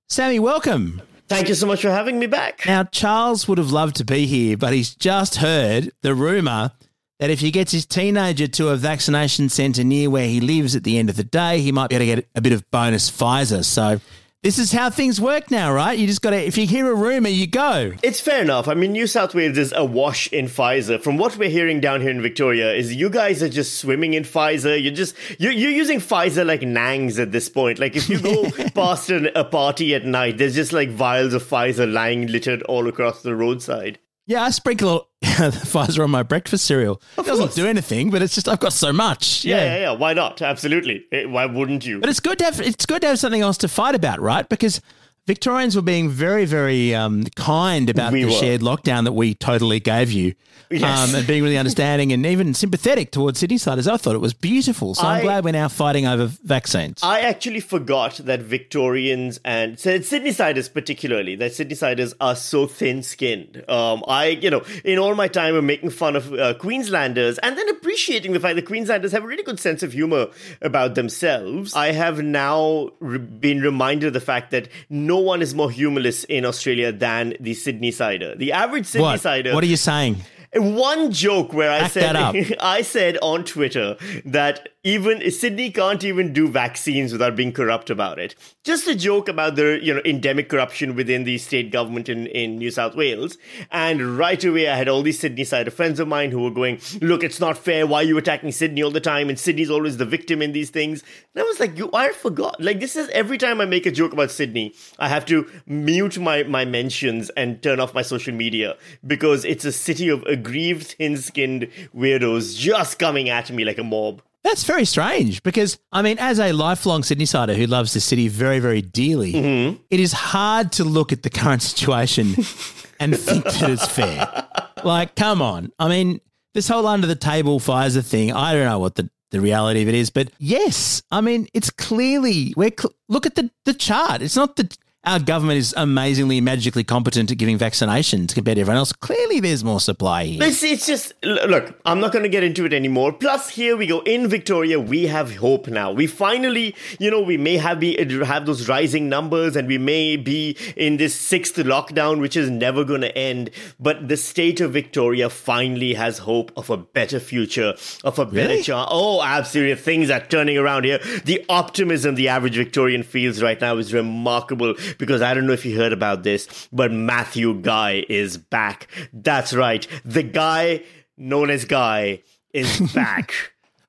Sami, 0.08 0.40
welcome. 0.40 1.02
Thank 1.30 1.48
you 1.48 1.56
so 1.56 1.68
much 1.68 1.82
for 1.82 1.92
having 1.92 2.18
me 2.18 2.26
back. 2.26 2.66
Now, 2.66 2.84
Charles 2.84 3.48
would 3.48 3.60
have 3.60 3.72
loved 3.72 3.96
to 3.98 4.04
be 4.04 4.26
here, 4.26 4.58
but 4.58 4.74
he's 4.74 4.96
just 4.96 5.36
heard 5.38 5.92
the 6.02 6.16
rumour 6.16 6.72
that 7.20 7.30
if 7.30 7.40
he 7.40 7.52
gets 7.52 7.72
his 7.72 7.86
teenager 7.86 8.48
to 8.48 8.70
a 8.70 8.76
vaccination 8.76 9.48
centre 9.50 9.84
near 9.84 10.10
where 10.10 10.28
he 10.28 10.42
lives 10.42 10.76
at 10.76 10.84
the 10.84 10.98
end 10.98 11.10
of 11.10 11.18
the 11.18 11.24
day, 11.24 11.62
he 11.62 11.72
might 11.72 11.90
be 11.90 11.96
able 11.96 12.06
to 12.06 12.16
get 12.16 12.30
a 12.34 12.42
bit 12.42 12.54
of 12.54 12.70
bonus 12.72 13.12
Pfizer. 13.12 13.64
So 13.64 14.00
this 14.42 14.58
is 14.58 14.72
how 14.72 14.90
things 14.90 15.20
work 15.20 15.52
now, 15.52 15.74
right? 15.74 16.00
You 16.00 16.08
just 16.08 16.22
got 16.22 16.30
to, 16.30 16.38
if 16.38 16.58
you 16.58 16.66
hear 16.66 16.90
a 16.90 16.96
rumour, 16.96 17.28
you 17.28 17.46
go. 17.46 17.92
It's 18.02 18.22
fair 18.22 18.42
enough. 18.42 18.70
I 18.70 18.74
mean, 18.74 18.94
New 18.94 19.06
South 19.06 19.36
Wales 19.36 19.58
is 19.58 19.74
awash 19.76 20.32
in 20.32 20.46
Pfizer. 20.46 21.02
From 21.02 21.18
what 21.18 21.36
we're 21.36 21.50
hearing 21.50 21.82
down 21.82 22.00
here 22.00 22.12
in 22.12 22.22
Victoria, 22.22 22.74
is 22.74 22.96
you 22.96 23.10
guys 23.10 23.44
are 23.44 23.50
just 23.50 23.80
swimming 23.80 24.14
in 24.14 24.24
Pfizer. 24.24 24.82
You're 24.82 24.94
just 24.94 25.16
you're, 25.40 25.52
you're 25.52 25.72
using 25.72 26.00
Pfizer 26.00 26.46
like 26.46 26.62
nangs 26.62 27.20
at 27.20 27.34
this 27.34 27.50
point. 27.50 27.80
Like 27.80 27.98
if 27.98 28.08
you 28.08 28.22
go 28.22 28.50
past 28.76 29.10
an, 29.10 29.28
a 29.36 29.44
party 29.44 29.94
at 29.94 30.06
night, 30.06 30.38
there's 30.38 30.56
just 30.56 30.72
like 30.72 30.90
vials 30.90 31.34
of 31.34 31.44
Pfizer 31.44 31.92
lying 31.92 32.28
littered 32.28 32.64
all 32.64 32.88
across 32.88 33.22
the 33.22 33.36
roadside. 33.36 34.00
Yeah, 34.30 34.44
I 34.44 34.52
sprinkle 34.52 35.08
the 35.22 35.28
Pfizer 35.28 36.04
on 36.04 36.12
my 36.12 36.22
breakfast 36.22 36.66
cereal. 36.66 37.02
It 37.18 37.26
doesn't 37.26 37.46
course. 37.46 37.56
do 37.56 37.66
anything, 37.66 38.12
but 38.12 38.22
it's 38.22 38.36
just 38.36 38.48
I've 38.48 38.60
got 38.60 38.74
so 38.74 38.94
much. 38.94 39.44
Yeah, 39.44 39.58
yeah, 39.64 39.78
yeah. 39.80 39.92
Why 39.94 40.14
not? 40.14 40.40
Absolutely. 40.40 41.04
Eh, 41.12 41.26
Why 41.26 41.48
wouldn't 41.48 41.84
you? 41.84 42.00
But 42.00 42.10
it's 42.12 42.20
good 42.20 42.38
to 42.38 42.46
have 42.46 42.62
it's 42.62 42.86
good 42.86 43.02
to 43.02 43.08
have 43.08 43.18
something 43.18 43.42
else 43.42 43.58
to 43.58 43.68
fight 43.68 43.96
about, 43.96 44.22
right? 44.22 44.48
Because 44.48 44.82
Victorians 45.28 45.76
were 45.76 45.82
being 45.84 46.10
very, 46.10 46.46
very 46.46 46.96
um, 46.96 47.24
kind 47.36 47.90
about 47.90 48.12
We 48.14 48.22
the 48.24 48.30
were. 48.30 48.34
shared 48.34 48.62
lockdown 48.62 49.04
that 49.04 49.12
we 49.14 49.36
totally 49.36 49.80
gave 49.80 50.12
you, 50.12 50.34
Yes. 50.72 51.10
um, 51.10 51.16
and 51.16 51.26
being 51.28 51.44
really 51.44 51.58
understanding 51.58 52.12
and 52.12 52.26
even 52.26 52.54
sympathetic 52.56 53.12
towards 53.12 53.42
Sydneysiders. 53.42 53.92
I 53.92 53.98
thought 53.98 54.16
it 54.16 54.20
was 54.22 54.34
beautiful. 54.34 54.96
So 54.96 55.04
I'm 55.04 55.22
glad 55.24 55.44
we're 55.44 55.52
now 55.52 55.68
fighting 55.68 56.06
over 56.08 56.26
vaccines. 56.44 57.00
I 57.04 57.22
actually 57.22 57.60
forgot 57.60 58.16
that 58.24 58.42
Victorians 58.42 59.40
and 59.46 59.78
Sydneysiders 59.78 60.72
particularly 60.74 61.36
that 61.38 61.52
Sydneysiders 61.52 62.14
are 62.20 62.36
so 62.36 62.66
thin-skinned. 62.68 63.64
Um, 63.70 64.04
I, 64.08 64.28
you 64.30 64.50
know, 64.50 64.64
in 64.84 64.98
all 65.00 65.14
my 65.16 65.28
time 65.28 65.56
of 65.56 65.64
making 65.64 65.92
fun 65.92 66.16
of 66.16 66.34
uh, 66.34 66.54
Queenslanders 66.56 67.38
and 67.40 67.58
then 67.58 67.70
appreciating 67.70 68.34
the 68.34 68.40
fact 68.40 68.56
that 68.56 68.66
Queenslanders 68.66 69.12
have 69.12 69.24
a 69.24 69.28
really 69.28 69.44
good 69.44 69.60
sense 69.60 69.84
of 69.84 69.94
humor 69.94 70.28
about 70.62 70.96
themselves, 70.96 71.74
I 71.76 71.92
have 71.92 72.22
now 72.24 72.90
re- 73.00 73.18
been 73.20 73.62
reminded 73.62 74.08
of 74.08 74.14
the 74.14 74.22
fact 74.22 74.52
that 74.52 74.68
no 74.90 75.19
one 75.20 75.42
is 75.42 75.54
more 75.54 75.72
humorless 75.72 76.24
in 76.26 76.46
Australia 76.46 76.92
than 76.92 77.36
the 77.40 77.54
Sydneysider. 77.54 78.38
The 78.38 78.52
average 78.52 78.86
Sydney 78.86 79.04
what? 79.04 79.20
Sydneysider. 79.20 79.54
What 79.54 79.64
are 79.64 79.68
you 79.68 79.78
saying? 79.78 80.18
One 80.56 81.12
joke 81.12 81.54
where 81.54 81.70
I 81.72 81.88
said 81.88 82.16
that 82.16 82.16
up. 82.16 82.36
I 82.60 82.82
said 82.82 83.18
on 83.22 83.44
Twitter 83.44 83.98
that 84.26 84.70
even 84.84 85.30
Sydney 85.30 85.72
can't 85.72 86.06
even 86.06 86.32
do 86.32 86.48
vaccines 86.48 87.12
without 87.12 87.36
being 87.36 87.52
corrupt 87.52 87.90
about 87.90 88.18
it. 88.18 88.34
Just 88.64 88.88
a 88.88 88.96
joke 88.96 89.28
about 89.28 89.56
the 89.56 89.78
you 89.82 89.94
know 89.94 90.02
endemic 90.06 90.48
corruption 90.48 90.96
within 90.96 91.26
the 91.26 91.38
state 91.38 91.70
government 91.70 92.08
in, 92.08 92.28
in 92.28 92.58
New 92.58 92.72
South 92.72 92.96
Wales. 92.96 93.38
And 93.72 94.18
right 94.18 94.42
away 94.42 94.70
I 94.70 94.78
had 94.78 94.88
all 94.88 95.02
these 95.02 95.20
Sydney 95.20 95.44
side 95.44 95.72
friends 95.74 96.00
of 96.00 96.08
mine 96.08 96.32
who 96.32 96.42
were 96.42 96.52
going, 96.52 96.80
Look, 97.02 97.24
it's 97.24 97.42
not 97.42 97.58
fair, 97.58 97.86
why 97.86 97.98
are 97.98 98.04
you 98.04 98.18
attacking 98.18 98.54
Sydney 98.54 98.82
all 98.82 98.92
the 98.92 99.02
time? 99.02 99.28
And 99.28 99.38
Sydney's 99.38 99.70
always 99.70 99.98
the 99.98 100.06
victim 100.06 100.42
in 100.42 100.54
these 100.54 100.70
things. 100.70 101.04
And 101.36 101.44
I 101.44 101.46
was 101.46 101.60
like, 101.60 101.78
You 101.78 101.90
I 101.94 102.14
forgot. 102.14 102.62
Like 102.62 102.80
this 102.80 102.96
is 102.96 103.10
every 103.10 103.38
time 103.38 103.60
I 103.60 103.66
make 103.66 103.86
a 103.86 103.92
joke 103.92 104.14
about 104.14 104.32
Sydney, 104.32 104.74
I 104.98 105.10
have 105.10 105.26
to 105.26 105.46
mute 105.66 106.18
my, 106.18 106.44
my 106.44 106.64
mentions 106.64 107.30
and 107.32 107.62
turn 107.62 107.82
off 107.82 107.94
my 107.94 108.02
social 108.02 108.34
media 108.34 108.78
because 109.06 109.44
it's 109.44 109.66
a 109.66 109.74
city 109.74 110.08
of 110.08 110.24
aggrieved, 110.24 110.96
thin 110.98 111.18
skinned 111.18 111.68
weirdos 111.94 112.58
just 112.58 112.98
coming 112.98 113.28
at 113.28 113.52
me 113.52 113.66
like 113.66 113.78
a 113.78 113.84
mob. 113.84 114.22
That's 114.44 114.64
very 114.64 114.86
strange 114.86 115.44
because, 115.44 115.78
I 115.92 116.02
mean, 116.02 116.18
as 116.20 116.40
a 116.40 116.54
lifelong 116.54 117.02
Sydneysider 117.02 117.56
who 117.56 117.66
loves 117.68 117.94
the 117.94 118.00
city 118.00 118.28
very, 118.30 118.60
very 118.60 118.82
dearly, 118.82 119.34
Mm-hmm. 119.34 119.82
it 119.90 120.00
is 120.00 120.14
hard 120.14 120.72
to 120.74 120.84
look 120.86 121.12
at 121.12 121.24
the 121.24 121.30
current 121.30 121.62
situation 121.62 122.36
and 123.00 123.18
think 123.18 123.44
that 123.44 123.70
it's 123.70 123.86
fair. 123.88 124.48
Like, 124.84 125.16
come 125.16 125.42
on. 125.42 125.72
I 125.78 125.90
mean, 125.90 126.22
this 126.54 126.68
whole 126.70 126.88
under 126.88 127.06
the 127.06 127.16
table 127.16 127.60
Pfizer 127.60 128.04
thing, 128.06 128.32
I 128.32 128.54
don't 128.54 128.66
know 128.66 128.80
what 128.80 128.96
the, 128.96 129.10
the 129.32 129.42
reality 129.42 129.82
of 129.82 129.90
it 129.90 129.94
is, 129.96 130.10
but 130.10 130.32
yes, 130.40 131.04
I 131.12 131.20
mean, 131.22 131.48
it's 131.54 131.70
clearly, 131.70 132.54
we're 132.56 132.72
cl- 132.78 132.94
look 133.10 133.26
at 133.26 133.36
the, 133.36 133.52
the 133.66 133.74
chart. 133.74 134.22
It's 134.22 134.36
not 134.38 134.56
the 134.56 134.74
our 135.06 135.20
government 135.20 135.58
is 135.58 135.74
amazingly 135.78 136.42
magically 136.42 136.84
competent 136.84 137.32
at 137.32 137.38
giving 137.38 137.58
vaccinations 137.58 138.34
compared 138.34 138.56
to 138.58 138.62
everyone 138.62 138.78
else. 138.78 138.92
Clearly, 138.92 139.40
there's 139.40 139.64
more 139.64 139.80
supply 139.80 140.26
here. 140.26 140.44
It's, 140.44 140.62
it's 140.62 140.86
just 140.86 141.14
look. 141.24 141.80
I'm 141.86 142.02
not 142.02 142.12
going 142.12 142.24
to 142.24 142.30
get 142.30 142.44
into 142.44 142.66
it 142.66 142.74
anymore. 142.74 143.14
Plus, 143.14 143.50
here 143.50 143.78
we 143.78 143.88
go 143.88 144.02
in 144.02 144.28
Victoria. 144.28 144.78
We 144.80 145.08
have 145.08 145.38
hope 145.38 145.68
now. 145.68 145.92
We 145.94 146.06
finally, 146.06 146.76
you 147.00 147.10
know, 147.10 147.22
we 147.22 147.38
may 147.38 147.56
have 147.58 147.80
be 147.80 147.96
have 148.26 148.46
those 148.46 148.68
rising 148.68 149.08
numbers, 149.08 149.56
and 149.56 149.68
we 149.70 149.78
may 149.78 150.18
be 150.18 150.58
in 150.76 150.98
this 150.98 151.16
sixth 151.16 151.56
lockdown, 151.56 152.20
which 152.20 152.36
is 152.36 152.50
never 152.50 152.84
going 152.84 153.02
to 153.02 153.18
end. 153.18 153.52
But 153.80 154.10
the 154.10 154.18
state 154.18 154.60
of 154.60 154.74
Victoria 154.74 155.30
finally 155.30 155.94
has 155.94 156.18
hope 156.20 156.52
of 156.58 156.70
a 156.70 156.78
better 156.78 157.22
future, 157.22 157.74
of 158.04 158.20
a 158.20 158.26
better 158.26 158.50
Really? 158.50 158.64
chance. 158.64 158.90
Oh, 158.92 159.24
absolutely! 159.24 159.76
Things 159.82 160.10
are 160.10 160.20
turning 160.20 160.58
around 160.58 160.84
here. 160.84 161.00
The 161.24 161.46
optimism 161.48 162.16
the 162.16 162.28
average 162.28 162.56
Victorian 162.58 163.04
feels 163.04 163.42
right 163.42 163.60
now 163.62 163.78
is 163.78 163.94
remarkable. 163.94 164.76
Because 164.98 165.22
I 165.22 165.34
don't 165.34 165.46
know 165.46 165.54
if 165.54 165.66
you 165.66 165.78
heard 165.78 165.94
about 165.94 166.24
this, 166.24 166.68
but 166.72 166.92
Matthew 166.92 167.54
Guy 167.62 168.06
is 168.10 168.38
back. 168.38 168.88
That's 169.14 169.54
right. 169.54 169.88
The 170.04 170.24
guy 170.24 170.84
known 171.18 171.50
as 171.50 171.66
Guy 171.66 172.22
is 172.54 172.80
back. 172.94 173.34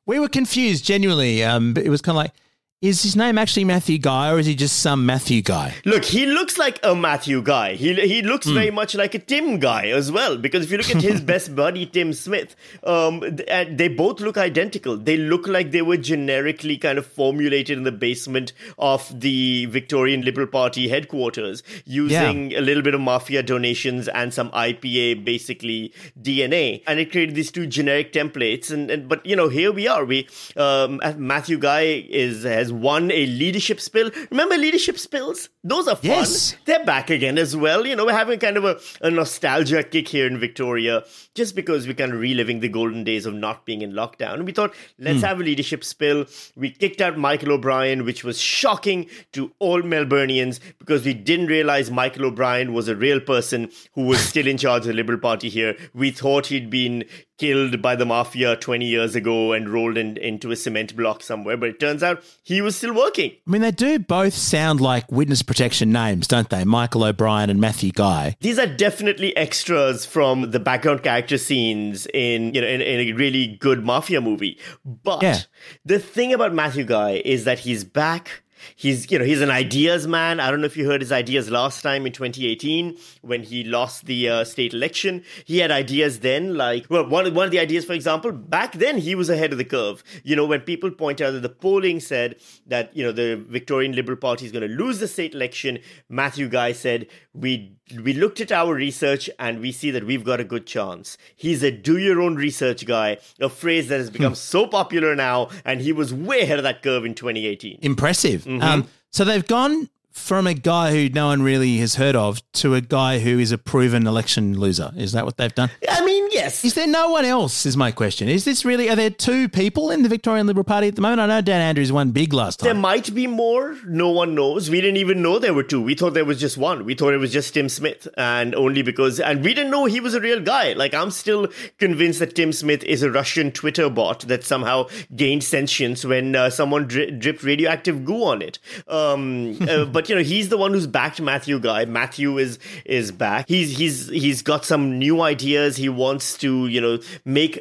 We 0.06 0.18
were 0.18 0.28
confused, 0.28 0.84
genuinely. 0.84 1.44
Um, 1.44 1.74
but 1.74 1.84
it 1.84 1.88
was 1.90 2.02
kind 2.02 2.16
of 2.16 2.24
like, 2.24 2.32
is 2.82 3.02
his 3.02 3.14
name 3.14 3.36
actually 3.36 3.64
Matthew 3.64 3.98
Guy 3.98 4.30
or 4.30 4.38
is 4.38 4.46
he 4.46 4.54
just 4.54 4.78
some 4.80 5.04
Matthew 5.04 5.42
Guy? 5.42 5.74
Look, 5.84 6.02
he 6.02 6.24
looks 6.24 6.56
like 6.56 6.80
a 6.82 6.94
Matthew 6.94 7.42
guy. 7.42 7.74
He 7.74 7.92
he 7.94 8.22
looks 8.22 8.46
very 8.46 8.70
much 8.70 8.94
like 8.94 9.14
a 9.14 9.18
Tim 9.18 9.58
guy 9.58 9.88
as 9.88 10.10
well. 10.10 10.38
Because 10.38 10.64
if 10.64 10.70
you 10.70 10.78
look 10.78 10.90
at 10.90 11.02
his 11.02 11.20
best 11.32 11.54
buddy 11.54 11.84
Tim 11.84 12.14
Smith, 12.14 12.56
um, 12.82 13.20
th- 13.20 13.76
they 13.76 13.88
both 13.88 14.20
look 14.20 14.38
identical. 14.38 14.96
They 14.96 15.18
look 15.18 15.46
like 15.46 15.72
they 15.72 15.82
were 15.82 15.98
generically 15.98 16.78
kind 16.78 16.96
of 16.96 17.04
formulated 17.04 17.76
in 17.76 17.84
the 17.84 17.92
basement 17.92 18.54
of 18.78 19.20
the 19.20 19.66
Victorian 19.66 20.22
Liberal 20.22 20.46
Party 20.46 20.88
headquarters, 20.88 21.62
using 21.84 22.54
a 22.54 22.62
little 22.62 22.82
bit 22.82 22.94
of 22.94 23.02
mafia 23.02 23.42
donations 23.42 24.08
and 24.08 24.32
some 24.32 24.50
IPA, 24.52 25.22
basically 25.22 25.92
DNA, 26.18 26.82
and 26.86 26.98
it 26.98 27.10
created 27.12 27.34
these 27.34 27.50
two 27.52 27.66
generic 27.66 28.14
templates. 28.14 28.70
And, 28.70 28.90
and 28.90 29.06
but 29.06 29.24
you 29.26 29.36
know, 29.36 29.50
here 29.50 29.70
we 29.70 29.86
are. 29.86 30.06
We 30.06 30.28
um, 30.56 30.98
Matthew 31.18 31.58
Guy 31.58 32.06
is 32.08 32.44
has 32.44 32.69
won 32.72 33.10
a 33.10 33.26
leadership 33.26 33.80
spill. 33.80 34.10
Remember 34.30 34.56
leadership 34.56 34.98
spills? 34.98 35.48
Those 35.62 35.88
are 35.88 35.96
fun. 35.96 36.04
Yes. 36.04 36.56
They're 36.64 36.84
back 36.84 37.10
again 37.10 37.36
as 37.36 37.54
well. 37.54 37.86
You 37.86 37.94
know, 37.94 38.06
we're 38.06 38.12
having 38.12 38.38
kind 38.38 38.56
of 38.56 38.64
a, 38.64 38.80
a 39.02 39.10
nostalgia 39.10 39.82
kick 39.82 40.08
here 40.08 40.26
in 40.26 40.38
Victoria 40.38 41.04
just 41.34 41.54
because 41.54 41.86
we're 41.86 41.94
kind 41.94 42.14
of 42.14 42.20
reliving 42.20 42.60
the 42.60 42.68
golden 42.68 43.04
days 43.04 43.26
of 43.26 43.34
not 43.34 43.66
being 43.66 43.82
in 43.82 43.92
lockdown. 43.92 44.34
And 44.34 44.46
we 44.46 44.52
thought, 44.52 44.74
let's 44.98 45.20
hmm. 45.20 45.26
have 45.26 45.40
a 45.40 45.42
leadership 45.42 45.84
spill. 45.84 46.24
We 46.56 46.70
kicked 46.70 47.02
out 47.02 47.18
Michael 47.18 47.52
O'Brien, 47.52 48.06
which 48.06 48.24
was 48.24 48.40
shocking 48.40 49.10
to 49.32 49.52
all 49.58 49.82
Melburnians 49.82 50.60
because 50.78 51.04
we 51.04 51.12
didn't 51.12 51.48
realize 51.48 51.90
Michael 51.90 52.26
O'Brien 52.26 52.72
was 52.72 52.88
a 52.88 52.96
real 52.96 53.20
person 53.20 53.70
who 53.94 54.02
was 54.02 54.20
still 54.20 54.46
in 54.46 54.56
charge 54.56 54.82
of 54.82 54.88
the 54.88 54.94
Liberal 54.94 55.18
Party 55.18 55.50
here. 55.50 55.76
We 55.92 56.10
thought 56.10 56.46
he'd 56.46 56.70
been 56.70 57.04
killed 57.40 57.80
by 57.80 57.96
the 57.96 58.04
mafia 58.04 58.54
20 58.54 58.84
years 58.84 59.14
ago 59.14 59.54
and 59.54 59.66
rolled 59.66 59.96
in, 59.96 60.18
into 60.18 60.50
a 60.50 60.56
cement 60.56 60.94
block 60.94 61.22
somewhere, 61.22 61.56
but 61.56 61.70
it 61.70 61.80
turns 61.80 62.02
out 62.02 62.22
he 62.42 62.60
was 62.60 62.76
still 62.76 62.94
working. 62.94 63.30
I 63.30 63.50
mean, 63.50 63.62
they 63.62 63.70
do 63.70 63.98
both 63.98 64.34
sound 64.34 64.78
like 64.82 65.10
witness 65.10 65.42
protection 65.50 65.90
names, 65.90 66.28
don't 66.28 66.48
they? 66.48 66.62
Michael 66.64 67.02
O'Brien 67.02 67.50
and 67.50 67.60
Matthew 67.60 67.90
Guy. 67.90 68.36
These 68.38 68.56
are 68.56 68.68
definitely 68.68 69.36
extras 69.36 70.06
from 70.06 70.52
the 70.52 70.60
background 70.60 71.02
character 71.02 71.38
scenes 71.38 72.06
in 72.14 72.54
you 72.54 72.60
know 72.60 72.68
in, 72.68 72.80
in 72.80 73.08
a 73.08 73.12
really 73.14 73.56
good 73.58 73.84
mafia 73.84 74.20
movie. 74.20 74.58
But 74.84 75.22
Yeah. 75.22 75.40
the 75.84 75.98
thing 75.98 76.32
about 76.32 76.54
Matthew 76.54 76.84
Guy 76.84 77.20
is 77.24 77.42
that 77.46 77.58
he's 77.58 77.82
back. 77.82 78.42
He's 78.76 79.10
you 79.10 79.18
know 79.18 79.24
he's 79.24 79.40
an 79.40 79.50
ideas 79.50 80.06
man. 80.06 80.40
I 80.40 80.50
don't 80.50 80.60
know 80.60 80.66
if 80.66 80.76
you 80.76 80.86
heard 80.86 81.00
his 81.00 81.12
ideas 81.12 81.50
last 81.50 81.82
time 81.82 82.06
in 82.06 82.12
2018 82.12 82.96
when 83.22 83.42
he 83.42 83.64
lost 83.64 84.06
the 84.06 84.28
uh, 84.28 84.44
state 84.44 84.74
election. 84.74 85.24
He 85.44 85.58
had 85.58 85.70
ideas 85.70 86.20
then 86.20 86.56
like 86.56 86.86
well 86.88 87.06
one 87.08 87.32
one 87.34 87.46
of 87.46 87.50
the 87.50 87.60
ideas 87.60 87.84
for 87.84 87.92
example 87.92 88.32
back 88.32 88.72
then 88.72 88.98
he 88.98 89.14
was 89.14 89.30
ahead 89.30 89.52
of 89.52 89.58
the 89.58 89.64
curve. 89.64 90.02
You 90.24 90.36
know 90.36 90.46
when 90.46 90.60
people 90.60 90.90
point 90.90 91.20
out 91.20 91.32
that 91.32 91.42
the 91.42 91.48
polling 91.48 92.00
said 92.00 92.36
that 92.66 92.96
you 92.96 93.04
know 93.04 93.12
the 93.12 93.36
Victorian 93.48 93.92
Liberal 93.92 94.18
Party 94.18 94.46
is 94.46 94.52
going 94.52 94.68
to 94.68 94.74
lose 94.74 95.00
the 95.00 95.08
state 95.08 95.34
election, 95.34 95.78
Matthew 96.08 96.48
Guy 96.48 96.72
said 96.72 97.06
we 97.32 97.76
we 97.92 98.12
looked 98.12 98.40
at 98.40 98.52
our 98.52 98.74
research 98.74 99.28
and 99.38 99.60
we 99.60 99.72
see 99.72 99.90
that 99.90 100.06
we've 100.06 100.24
got 100.24 100.40
a 100.40 100.44
good 100.44 100.66
chance. 100.66 101.16
He's 101.36 101.62
a 101.62 101.70
do 101.70 101.98
your 101.98 102.20
own 102.20 102.36
research 102.36 102.86
guy, 102.86 103.18
a 103.40 103.48
phrase 103.48 103.88
that 103.88 103.98
has 103.98 104.10
become 104.10 104.34
so 104.34 104.66
popular 104.66 105.14
now, 105.16 105.50
and 105.64 105.80
he 105.80 105.92
was 105.92 106.12
way 106.12 106.40
ahead 106.40 106.58
of 106.58 106.64
that 106.64 106.82
curve 106.82 107.04
in 107.04 107.14
2018. 107.14 107.78
Impressive. 107.82 108.46
Um, 108.46 108.88
so 109.10 109.24
they've 109.24 109.46
gone 109.46 109.88
from 110.12 110.46
a 110.46 110.54
guy 110.54 110.92
who 110.92 111.08
no 111.08 111.26
one 111.26 111.42
really 111.42 111.78
has 111.78 111.94
heard 111.94 112.16
of 112.16 112.40
to 112.52 112.74
a 112.74 112.80
guy 112.80 113.18
who 113.20 113.38
is 113.38 113.52
a 113.52 113.58
proven 113.58 114.06
election 114.06 114.58
loser. 114.58 114.92
Is 114.96 115.12
that 115.12 115.24
what 115.24 115.36
they've 115.36 115.54
done? 115.54 115.70
I 115.88 116.04
mean, 116.04 116.28
yes. 116.32 116.64
Is 116.64 116.74
there 116.74 116.86
no 116.86 117.10
one 117.10 117.24
else? 117.24 117.66
Is 117.66 117.76
my 117.76 117.90
question. 117.90 118.28
Is 118.28 118.44
this 118.44 118.64
really? 118.64 118.88
Are 118.88 118.96
there 118.96 119.10
two 119.10 119.48
people 119.48 119.90
in 119.90 120.02
the 120.02 120.08
Victorian 120.08 120.46
Liberal 120.46 120.64
Party 120.64 120.88
at 120.88 120.96
the 120.96 121.02
moment? 121.02 121.20
I 121.20 121.26
know 121.26 121.40
Dan 121.40 121.60
Andrews 121.60 121.92
won 121.92 122.10
big 122.10 122.32
last 122.32 122.60
time. 122.60 122.66
There 122.66 122.74
might 122.74 123.14
be 123.14 123.26
more. 123.26 123.76
No 123.86 124.10
one 124.10 124.34
knows. 124.34 124.70
We 124.70 124.80
didn't 124.80 124.98
even 124.98 125.22
know 125.22 125.38
there 125.38 125.54
were 125.54 125.62
two. 125.62 125.80
We 125.80 125.94
thought 125.94 126.14
there 126.14 126.24
was 126.24 126.40
just 126.40 126.56
one. 126.58 126.84
We 126.84 126.94
thought 126.94 127.14
it 127.14 127.18
was 127.18 127.32
just 127.32 127.54
Tim 127.54 127.68
Smith, 127.68 128.08
and 128.16 128.54
only 128.54 128.82
because, 128.82 129.20
and 129.20 129.44
we 129.44 129.54
didn't 129.54 129.70
know 129.70 129.84
he 129.86 130.00
was 130.00 130.14
a 130.14 130.20
real 130.20 130.40
guy. 130.40 130.72
Like 130.72 130.94
I'm 130.94 131.10
still 131.10 131.48
convinced 131.78 132.18
that 132.18 132.34
Tim 132.34 132.52
Smith 132.52 132.82
is 132.84 133.02
a 133.02 133.10
Russian 133.10 133.52
Twitter 133.52 133.88
bot 133.88 134.20
that 134.20 134.44
somehow 134.44 134.88
gained 135.14 135.44
sentience 135.44 136.04
when 136.04 136.34
uh, 136.34 136.50
someone 136.50 136.86
dri- 136.86 137.10
dripped 137.10 137.42
radioactive 137.42 138.04
goo 138.04 138.24
on 138.24 138.42
it. 138.42 138.58
Um, 138.88 139.56
uh, 139.68 139.84
but 139.99 139.99
you 140.08 140.14
know, 140.14 140.22
he's 140.22 140.48
the 140.48 140.56
one 140.56 140.72
who's 140.72 140.86
backed 140.86 141.20
Matthew 141.20 141.58
Guy. 141.60 141.84
Matthew 141.84 142.38
is 142.38 142.58
is 142.84 143.12
back. 143.12 143.48
He's 143.48 143.76
he's 143.76 144.08
he's 144.08 144.42
got 144.42 144.64
some 144.64 144.98
new 144.98 145.20
ideas. 145.20 145.76
He 145.76 145.88
wants 145.88 146.36
to 146.38 146.66
you 146.66 146.80
know 146.80 146.98
make 147.24 147.60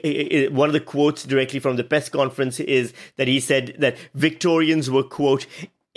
one 0.51 0.69
of 0.69 0.73
the 0.73 0.79
quotes 0.79 1.23
directly 1.23 1.59
from 1.59 1.75
the 1.75 1.83
press 1.83 2.09
conference 2.09 2.59
is 2.59 2.93
that 3.17 3.27
he 3.27 3.39
said 3.39 3.75
that 3.79 3.97
Victorians 4.13 4.89
were 4.89 5.03
quote 5.03 5.45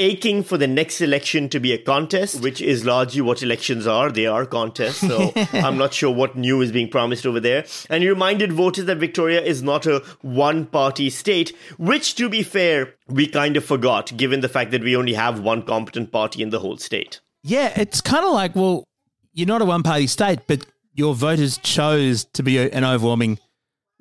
aching 0.03 0.43
for 0.43 0.59
the 0.59 0.67
next 0.67 1.01
election 1.01 1.49
to 1.51 1.61
be 1.61 1.73
a 1.73 1.79
contest, 1.79 2.41
which 2.41 2.61
is 2.61 2.85
largely 2.85 3.21
what 3.21 3.43
elections 3.43 3.87
are. 3.87 4.11
They 4.11 4.27
are 4.27 4.45
contests. 4.45 5.01
So 5.01 5.33
I'm 5.53 5.79
not 5.79 5.95
sure 5.95 6.11
what 6.11 6.37
new 6.37 6.61
is 6.61 6.73
being 6.73 6.89
promised 6.89 7.27
over 7.27 7.41
there. 7.41 7.65
And 7.89 8.03
he 8.03 8.09
reminded 8.09 8.53
voters 8.53 8.85
that 8.87 8.99
Victoria 8.99 9.41
is 9.41 9.63
not 9.63 9.87
a 9.87 10.03
one 10.21 10.67
party 10.67 11.09
state, 11.11 11.57
which 11.79 12.15
to 12.17 12.29
be 12.29 12.43
fair, 12.43 12.95
we 13.09 13.27
kind 13.27 13.57
of 13.57 13.65
forgot 13.65 14.17
given 14.17 14.41
the 14.41 14.49
fact 14.49 14.71
that 14.73 14.83
we 14.83 14.97
only 14.97 15.15
have 15.15 15.41
one 15.41 15.63
competent 15.63 16.13
party 16.13 16.43
in 16.43 16.51
the 16.51 16.59
whole 16.59 16.77
state. 16.77 17.21
Yeah, 17.43 17.73
it's 17.77 18.01
kind 18.01 18.25
of 18.25 18.33
like, 18.33 18.55
well, 18.55 18.85
you're 19.33 19.49
not 19.49 19.63
a 19.63 19.65
one 19.65 19.83
party 19.83 20.07
state, 20.07 20.41
but 20.47 20.67
your 20.95 21.15
voters 21.15 21.59
chose 21.59 22.25
to 22.25 22.43
be 22.43 22.59
an 22.59 22.85
overwhelming. 22.85 23.39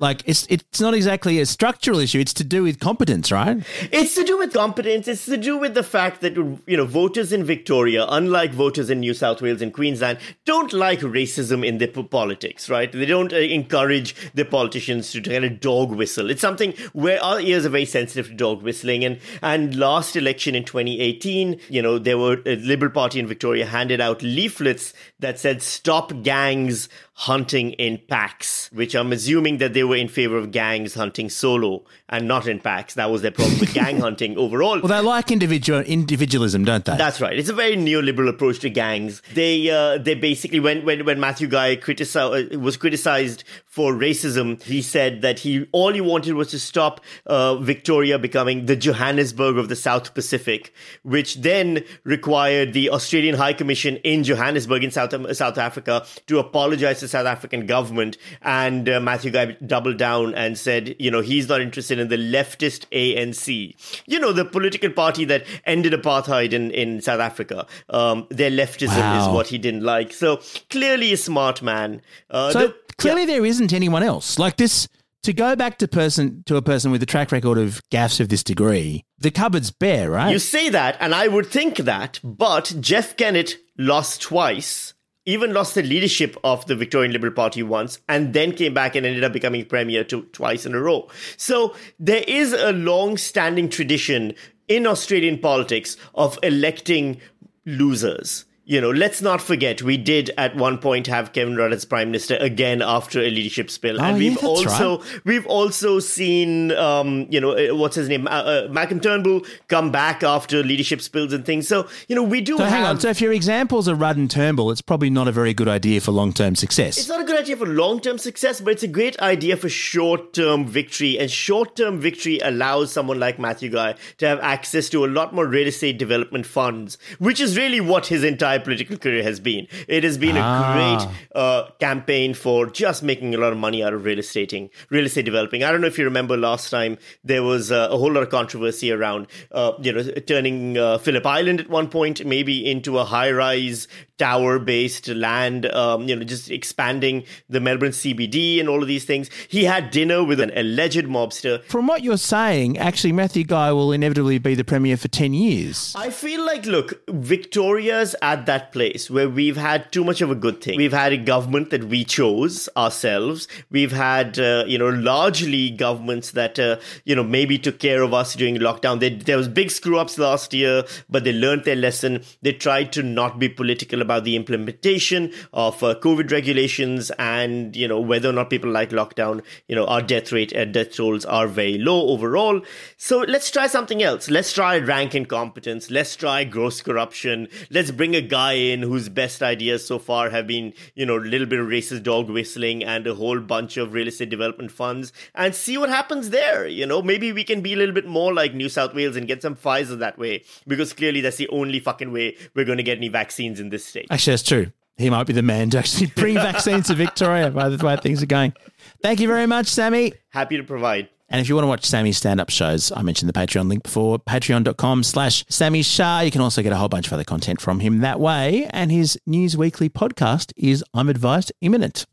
Like 0.02 0.24
it's 0.26 0.48
it's 0.50 0.82
not 0.82 0.96
exactly 0.96 1.40
a 1.40 1.46
structural 1.46 2.00
issue. 2.00 2.20
It's 2.20 2.34
to 2.34 2.44
do 2.44 2.64
with 2.64 2.80
competence, 2.80 3.32
right? 3.32 3.64
It's 3.92 4.16
to 4.16 4.24
do 4.24 4.36
with 4.40 4.52
competence. 4.52 5.08
It's 5.08 5.26
to 5.26 5.38
do 5.38 5.60
with 5.60 5.76
the 5.76 5.84
fact 5.84 6.22
that 6.22 6.36
you 6.36 6.76
know 6.76 6.86
voters 6.86 7.32
in 7.32 7.44
Victoria, 7.44 8.08
unlike 8.10 8.52
voters 8.52 8.90
in 8.90 9.00
New 9.00 9.14
South 9.14 9.44
Wales 9.44 9.62
and 9.62 9.72
Queensland, 9.72 10.18
don't 10.44 10.74
like 10.74 11.02
racism 11.02 11.64
in 11.64 11.78
their 11.78 11.88
politics. 11.88 12.68
Right? 12.68 12.92
They 12.92 13.06
don't 13.06 13.32
uh, 13.32 13.38
encourage 13.38 14.16
their 14.34 14.46
politicians 14.46 15.12
to 15.12 15.22
kind 15.22 15.46
of 15.46 15.60
dog 15.60 15.92
whistle. 15.92 16.32
It's 16.32 16.42
something 16.42 16.74
where 16.94 17.24
our 17.24 17.40
ears 17.40 17.68
are 17.68 17.70
very 17.70 17.86
sensitive 17.86 18.28
to 18.30 18.34
dog 18.34 18.64
whistling. 18.64 19.06
And 19.06 19.20
and 19.44 19.76
last 19.76 20.16
election 20.16 20.56
in 20.56 20.64
2018, 20.64 21.60
you 21.70 21.82
know, 21.84 22.00
there 22.00 22.18
were 22.18 22.42
a 22.48 22.56
Liberal 22.56 22.92
Party 22.92 23.20
in 23.20 23.28
Victoria 23.28 23.68
handed 23.68 24.02
out 24.02 24.24
leaflets 24.24 24.96
that 25.20 25.40
said 25.40 25.62
"Stop 25.62 26.24
gangs." 26.24 26.90
Hunting 27.22 27.74
in 27.74 28.00
packs, 28.08 28.68
which 28.74 28.96
I'm 28.96 29.12
assuming 29.14 29.60
that 29.60 29.76
they 29.76 29.84
were 29.84 29.96
in 29.96 30.08
favor 30.08 30.38
of 30.38 30.50
gangs 30.50 30.96
hunting 30.96 31.30
solo 31.30 31.84
and 32.10 32.28
not 32.28 32.48
in 32.48 32.60
packs. 32.60 32.96
That 32.96 33.12
was 33.12 33.22
their 33.22 33.30
problem 33.30 33.60
with 33.60 33.76
gang 33.76 34.00
hunting 34.08 34.36
overall. 34.40 34.80
Well, 34.82 34.88
they 34.88 35.08
like 35.08 35.30
individual 35.32 35.82
individualism, 35.82 36.66
don't 36.66 36.84
they? 36.84 36.98
That's 36.98 37.22
right. 37.22 37.38
It's 37.38 37.50
a 37.50 37.54
very 37.54 37.76
neoliberal 37.76 38.28
approach 38.28 38.58
to 38.62 38.72
gangs. 38.72 39.22
They 39.36 39.70
uh, 39.70 40.00
they 40.00 40.16
basically 40.16 40.60
when 40.60 40.84
when 40.84 41.06
when 41.06 41.20
Matthew 41.20 41.48
Guy 41.48 41.76
critici- 41.76 42.56
uh, 42.56 42.60
was 42.60 42.76
criticized 42.76 43.44
for 43.72 43.94
racism, 43.94 44.62
he 44.64 44.82
said 44.82 45.22
that 45.22 45.40
he 45.40 45.66
all 45.72 45.94
he 45.94 46.02
wanted 46.02 46.34
was 46.34 46.50
to 46.50 46.60
stop 46.60 47.00
uh, 47.26 47.56
Victoria 47.56 48.20
becoming 48.20 48.66
the 48.66 48.76
Johannesburg 48.76 49.58
of 49.58 49.70
the 49.70 49.78
South 49.78 50.14
Pacific, 50.14 50.74
which 51.04 51.36
then 51.42 51.84
required 52.04 52.74
the 52.74 52.90
Australian 52.90 53.36
High 53.36 53.54
Commission 53.54 53.96
in 54.04 54.24
Johannesburg 54.26 54.84
in 54.84 54.92
South 54.92 55.16
South 55.38 55.58
Africa 55.58 56.06
to 56.28 56.40
apologize 56.40 57.00
to 57.00 57.08
South 57.08 57.26
African 57.26 57.66
government. 57.66 58.18
And 58.42 58.90
uh, 58.90 59.00
Matthew 59.00 59.32
Guy 59.32 59.46
doubled 59.66 59.96
down 59.98 60.36
and 60.36 60.58
said, 60.58 60.94
you 61.00 61.10
know, 61.10 61.22
he's 61.22 61.48
not 61.48 61.62
interested 61.62 61.98
in 61.98 62.10
the 62.10 62.18
leftist 62.18 62.86
ANC. 62.92 63.74
You 64.06 64.20
know, 64.20 64.34
the 64.34 64.44
political 64.46 64.90
party 64.92 65.24
that 65.26 65.46
ended 65.66 65.94
apartheid 65.94 66.52
in, 66.52 66.72
in 66.72 67.00
South 67.02 67.22
Africa. 67.22 67.66
Um, 67.90 68.28
their 68.30 68.52
leftism 68.52 68.98
Wow. 68.98 69.22
is 69.30 69.34
what 69.34 69.48
he 69.48 69.58
didn't 69.58 69.84
like. 69.84 70.12
So 70.12 70.42
clearly 70.70 71.14
a 71.14 71.18
smart 71.18 71.62
man. 71.62 72.02
Uh, 72.30 72.52
so 72.52 72.68
the- 72.68 72.76
clearly 72.98 73.26
there 73.26 73.46
isn't 73.62 73.76
anyone 73.76 74.04
else. 74.04 74.40
Like 74.40 74.58
this 74.58 74.88
to 75.24 75.34
go 75.34 75.56
back 75.56 75.78
to 75.78 75.88
person 75.88 76.44
to 76.48 76.56
a 76.56 76.62
person 76.62 76.92
with 76.92 77.04
a 77.04 77.06
track 77.06 77.32
record 77.32 77.60
of 77.60 77.82
gaffes 77.92 78.20
of 78.20 78.30
this 78.30 78.44
degree, 78.44 79.06
the 79.20 79.30
cupboard's 79.30 79.70
bare, 79.70 80.10
right? 80.10 80.32
You 80.32 80.40
say 80.40 80.70
that, 80.70 80.98
and 81.00 81.14
I 81.14 81.28
would 81.28 81.46
think 81.46 81.78
that, 81.78 82.20
but 82.24 82.74
Jeff 82.80 83.16
Kennett 83.16 83.58
lost 83.78 84.22
twice, 84.22 84.96
even 85.28 85.54
lost 85.54 85.76
the 85.76 85.84
leadership 85.84 86.36
of 86.44 86.66
the 86.66 86.76
Victorian 86.76 87.12
Liberal 87.12 87.34
Party 87.34 87.62
once, 87.62 88.00
and 88.10 88.34
then 88.34 88.52
came 88.52 88.74
back 88.74 88.96
and 88.96 89.06
ended 89.06 89.24
up 89.24 89.32
becoming 89.32 89.64
premier 89.66 90.04
to, 90.06 90.24
twice 90.34 90.66
in 90.66 90.74
a 90.74 90.82
row. 90.82 91.08
So 91.38 91.76
there 92.00 92.24
is 92.28 92.54
a 92.54 92.72
long 92.72 93.18
standing 93.18 93.70
tradition 93.70 94.34
in 94.68 94.88
Australian 94.88 95.38
politics 95.38 95.98
of 96.16 96.40
electing 96.42 97.22
losers 97.68 98.46
you 98.64 98.80
know, 98.80 98.92
let's 98.92 99.22
not 99.22 99.42
forget 99.42 99.82
we 99.82 99.98
did 99.98 100.30
at 100.38 100.56
one 100.56 100.78
point 100.78 101.08
have 101.08 101.34
Kevin 101.34 101.56
Rudd 101.56 101.74
as 101.74 101.84
prime 101.84 102.10
minister 102.10 102.36
again 102.38 102.82
after 102.82 103.20
a 103.20 103.30
leadership 103.30 103.70
spill, 103.72 104.00
Oh, 104.00 104.04
and 104.04 104.18
we've 104.18 104.34
that's 104.36 104.44
also 104.44 105.00
right. 105.00 105.26
we've 105.26 105.46
also 105.48 106.00
seen, 106.00 106.72
um, 106.74 107.26
you 107.30 107.42
know, 107.42 107.52
uh, 107.58 107.76
what's 107.76 107.96
his 107.96 108.08
name, 108.08 108.28
uh, 108.28 108.32
uh, 108.32 108.68
Malcolm 108.72 109.00
Turnbull 109.00 109.42
come 109.68 109.92
back 109.92 110.24
after 110.24 110.64
leadership 110.64 111.02
spills 111.02 111.34
and 111.34 111.46
things. 111.46 111.68
So 111.68 111.88
you 112.08 112.16
know, 112.16 112.24
we 112.24 112.40
do 112.42 112.58
so 112.58 112.64
have. 112.64 112.72
hang 112.74 112.84
on. 112.84 113.00
So 113.00 113.10
if 113.10 113.20
your 113.20 113.34
examples 113.34 113.90
are 113.90 113.96
Rudd 113.96 114.18
and 114.18 114.30
Turnbull, 114.30 114.72
it's 114.72 114.82
probably 114.82 115.10
not 115.10 115.28
a 115.28 115.32
very 115.32 115.54
good 115.54 115.68
idea 115.68 116.00
for 116.00 116.12
long 116.12 116.32
term 116.32 116.56
success. 116.56 116.98
It's 116.98 117.10
not 117.10 117.22
a 117.22 117.26
good 117.26 117.40
idea 117.40 117.58
for 117.58 117.66
long 117.66 118.00
term 118.00 118.18
success, 118.20 118.62
but 118.62 118.72
it's 118.74 118.84
a 118.84 118.88
great 118.88 119.20
idea 119.20 119.58
for 119.58 119.70
short 119.70 120.34
term 120.34 120.66
victory. 120.66 121.18
And 121.20 121.30
short 121.32 121.76
term 121.76 122.00
victory 122.00 122.40
allows 122.40 122.92
someone 122.92 123.20
like 123.20 123.40
Matthew 123.40 123.70
Guy 123.70 123.96
to 124.20 124.28
have 124.28 124.40
access 124.42 124.88
to 124.90 125.04
a 125.04 125.08
lot 125.08 125.34
more 125.34 125.48
real 125.48 125.68
estate 125.68 125.98
development 125.98 126.46
funds, 126.46 126.98
which 127.18 127.40
is 127.40 127.58
really 127.58 127.82
what 127.82 128.06
his 128.08 128.24
entire 128.52 128.64
political 128.64 128.98
career 128.98 129.24
has 129.24 129.40
been. 129.40 129.68
It 129.88 130.04
has 130.04 130.18
been 130.18 130.38
Ah. 130.38 130.42
a 130.42 130.74
great 130.74 131.18
uh, 131.36 131.70
campaign 131.80 132.34
for 132.34 132.66
just 132.68 133.04
making 133.04 133.34
a 133.36 133.38
lot 133.38 133.52
of 133.52 133.58
money 133.58 133.84
out 133.84 133.94
of 133.94 134.04
real 134.06 134.20
estating, 134.20 134.70
real 134.90 135.06
estate 135.06 135.26
developing. 135.26 135.64
I 135.64 135.72
don't 135.72 135.82
know 135.82 135.88
if 135.88 135.98
you 135.98 136.06
remember 136.06 136.38
last 136.38 136.70
time 136.70 136.98
there 137.24 137.44
was 137.44 137.72
uh, 137.72 137.88
a 137.92 137.98
whole 137.98 138.12
lot 138.12 138.24
of 138.24 138.30
controversy 138.30 138.92
around, 138.92 139.28
uh, 139.52 139.74
you 139.82 139.94
know, 139.94 140.04
turning 140.28 140.78
uh, 140.78 140.98
Phillip 140.98 141.26
Island 141.26 141.60
at 141.62 141.70
one 141.70 141.88
point 141.90 142.26
maybe 142.26 142.70
into 142.70 142.98
a 142.98 143.06
high 143.06 143.32
rise 143.32 143.88
tower 144.18 144.60
based 144.60 145.08
land, 145.08 145.66
um, 145.68 146.08
you 146.08 146.16
know, 146.16 146.24
just 146.24 146.52
expanding 146.52 147.24
the 147.50 147.60
Melbourne 147.60 147.92
CBD 147.92 148.60
and 148.60 148.70
all 148.70 148.82
of 148.82 148.88
these 148.88 149.06
things. 149.06 149.30
He 149.48 149.64
had 149.64 149.90
dinner 149.92 150.24
with 150.24 150.40
an 150.40 150.52
alleged 150.56 151.06
mobster. 151.06 151.64
From 151.66 151.88
what 151.88 152.04
you're 152.04 152.18
saying, 152.18 152.78
actually, 152.78 153.14
Matthew 153.14 153.44
Guy 153.44 153.72
will 153.72 153.92
inevitably 153.92 154.38
be 154.38 154.54
the 154.56 154.64
premier 154.64 154.98
for 154.98 155.08
10 155.08 155.34
years. 155.34 155.96
I 155.98 156.10
feel 156.12 156.46
like, 156.46 156.66
look, 156.66 157.02
Victoria's 157.10 158.16
at 158.22 158.41
that 158.46 158.72
place 158.72 159.10
where 159.10 159.30
we've 159.30 159.58
had 159.58 159.92
too 159.92 160.04
much 160.04 160.22
of 160.22 160.32
a 160.32 160.36
good 160.36 160.62
thing. 160.62 160.78
We've 160.78 160.94
had 160.94 161.14
a 161.14 161.18
government 161.18 161.70
that 161.70 161.86
we 161.86 162.04
chose 162.04 162.70
ourselves. 162.78 163.48
We've 163.70 163.92
had, 163.92 164.40
uh, 164.40 164.66
you 164.68 164.78
know, 164.78 164.90
largely 164.90 165.70
governments 165.70 166.32
that, 166.32 166.60
uh, 166.60 166.78
you 167.06 167.16
know, 167.16 167.24
maybe 167.24 167.58
took 167.58 167.80
care 167.80 168.02
of 168.02 168.14
us 168.14 168.36
during 168.36 168.56
lockdown. 168.58 169.00
They, 169.00 169.10
there 169.10 169.38
was 169.38 169.48
big 169.48 169.72
screw 169.72 169.98
ups 169.98 170.18
last 170.18 170.54
year, 170.54 170.84
but 171.10 171.24
they 171.24 171.34
learned 171.34 171.66
their 171.66 171.76
lesson. 171.76 172.24
They 172.42 172.54
tried 172.54 172.92
to 172.94 173.04
not 173.04 173.40
be 173.40 173.50
political 173.50 174.02
about 174.02 174.24
the 174.24 174.36
implementation 174.36 175.34
of 175.54 175.82
uh, 175.84 175.96
COVID 175.96 176.32
regulations 176.32 177.12
and, 177.20 177.76
you 177.76 177.88
know, 177.88 178.00
whether 178.00 178.30
or 178.30 178.34
not 178.34 178.50
people 178.50 178.72
like 178.72 178.92
lockdown. 178.92 179.44
You 179.68 179.76
know, 179.76 179.86
our 179.86 180.02
death 180.02 180.32
rate 180.32 180.52
and 180.52 180.74
death 180.74 180.96
tolls 180.96 181.26
are 181.26 181.48
very 181.48 181.78
low 181.78 182.08
overall. 182.10 182.62
So 182.98 183.20
let's 183.20 183.52
try 183.52 183.68
something 183.68 184.02
else. 184.04 184.30
Let's 184.30 184.54
try 184.54 184.78
rank 184.78 185.16
incompetence. 185.16 185.90
Let's 185.90 186.16
try 186.16 186.44
gross 186.44 186.82
corruption. 186.82 187.48
Let's 187.70 187.92
bring 187.92 188.16
a 188.16 188.22
guy 188.32 188.54
in 188.54 188.82
whose 188.82 189.10
best 189.10 189.44
ideas 189.44 189.86
so 189.86 190.00
far 190.00 190.30
have 190.30 190.48
been, 190.48 190.74
you 190.96 191.06
know, 191.06 191.18
a 191.18 191.30
little 191.34 191.46
bit 191.46 191.60
of 191.60 191.68
racist 191.68 192.04
dog 192.04 192.30
whistling 192.30 192.84
and 192.84 193.06
a 193.06 193.14
whole 193.14 193.40
bunch 193.40 193.78
of 193.78 193.94
real 193.94 194.08
estate 194.08 194.30
development 194.30 194.72
funds 194.72 195.12
and 195.36 195.54
see 195.54 195.78
what 195.78 195.90
happens 195.90 196.30
there. 196.30 196.66
You 196.66 196.86
know, 196.86 197.02
maybe 197.02 197.34
we 197.34 197.44
can 197.44 197.62
be 197.62 197.74
a 197.74 197.76
little 197.76 197.94
bit 197.94 198.08
more 198.08 198.34
like 198.34 198.54
New 198.54 198.70
South 198.70 198.96
Wales 198.96 199.18
and 199.18 199.28
get 199.28 199.42
some 199.42 199.56
Pfizer 199.56 200.00
that 200.00 200.18
way 200.18 200.44
because 200.66 200.94
clearly 200.94 201.22
that's 201.22 201.38
the 201.38 201.50
only 201.50 201.80
fucking 201.80 202.14
way 202.14 202.38
we're 202.56 202.66
going 202.66 202.78
to 202.78 202.84
get 202.84 202.98
any 202.98 203.10
vaccines 203.10 203.60
in 203.60 203.70
this 203.70 203.86
state. 203.86 204.08
Actually, 204.10 204.32
that's 204.32 204.44
true. 204.44 204.72
He 204.98 205.10
might 205.10 205.28
be 205.28 205.34
the 205.34 205.42
man 205.42 205.70
to 205.72 205.80
actually 205.80 206.08
bring 206.08 206.36
vaccines 206.50 206.88
to 206.88 206.96
Victoria 206.96 207.52
by 207.52 207.70
the 207.70 207.86
way 207.86 207.98
things 207.98 208.24
are 208.24 208.28
going. 208.28 208.54
Thank 209.02 209.20
you 209.20 209.28
very 209.28 209.46
much, 209.46 209.68
Sami. 209.68 210.14
Happy 210.30 210.58
to 210.58 210.64
provide. 210.64 211.10
And 211.32 211.40
if 211.40 211.48
you 211.48 211.56
want 211.56 211.64
to 211.64 211.70
watch 211.70 211.86
Sami's 211.86 212.18
stand-up 212.18 212.50
shows, 212.50 212.92
I 212.92 213.02
mentioned 213.02 213.30
the 213.30 213.34
Patreon 213.34 213.70
link 213.70 213.84
before, 213.84 214.20
patreon.com 214.20 215.04
slash 215.04 215.46
Sami 215.50 215.82
Shah. 215.82 216.20
You 216.20 216.30
can 216.30 216.42
also 216.42 216.62
get 216.62 216.74
a 216.74 216.76
whole 216.76 216.90
bunch 216.90 217.08
of 217.08 217.14
other 217.14 217.24
content 217.24 217.62
from 217.62 217.80
him 217.80 218.00
that 218.00 218.20
way. 218.20 218.68
And 218.72 218.92
his 218.92 219.18
News 219.26 219.56
Weekly 219.56 219.90
podcast 219.90 220.52
is, 220.58 220.84
I'm 220.94 221.08
advised, 221.08 221.54
imminent. 221.62 222.06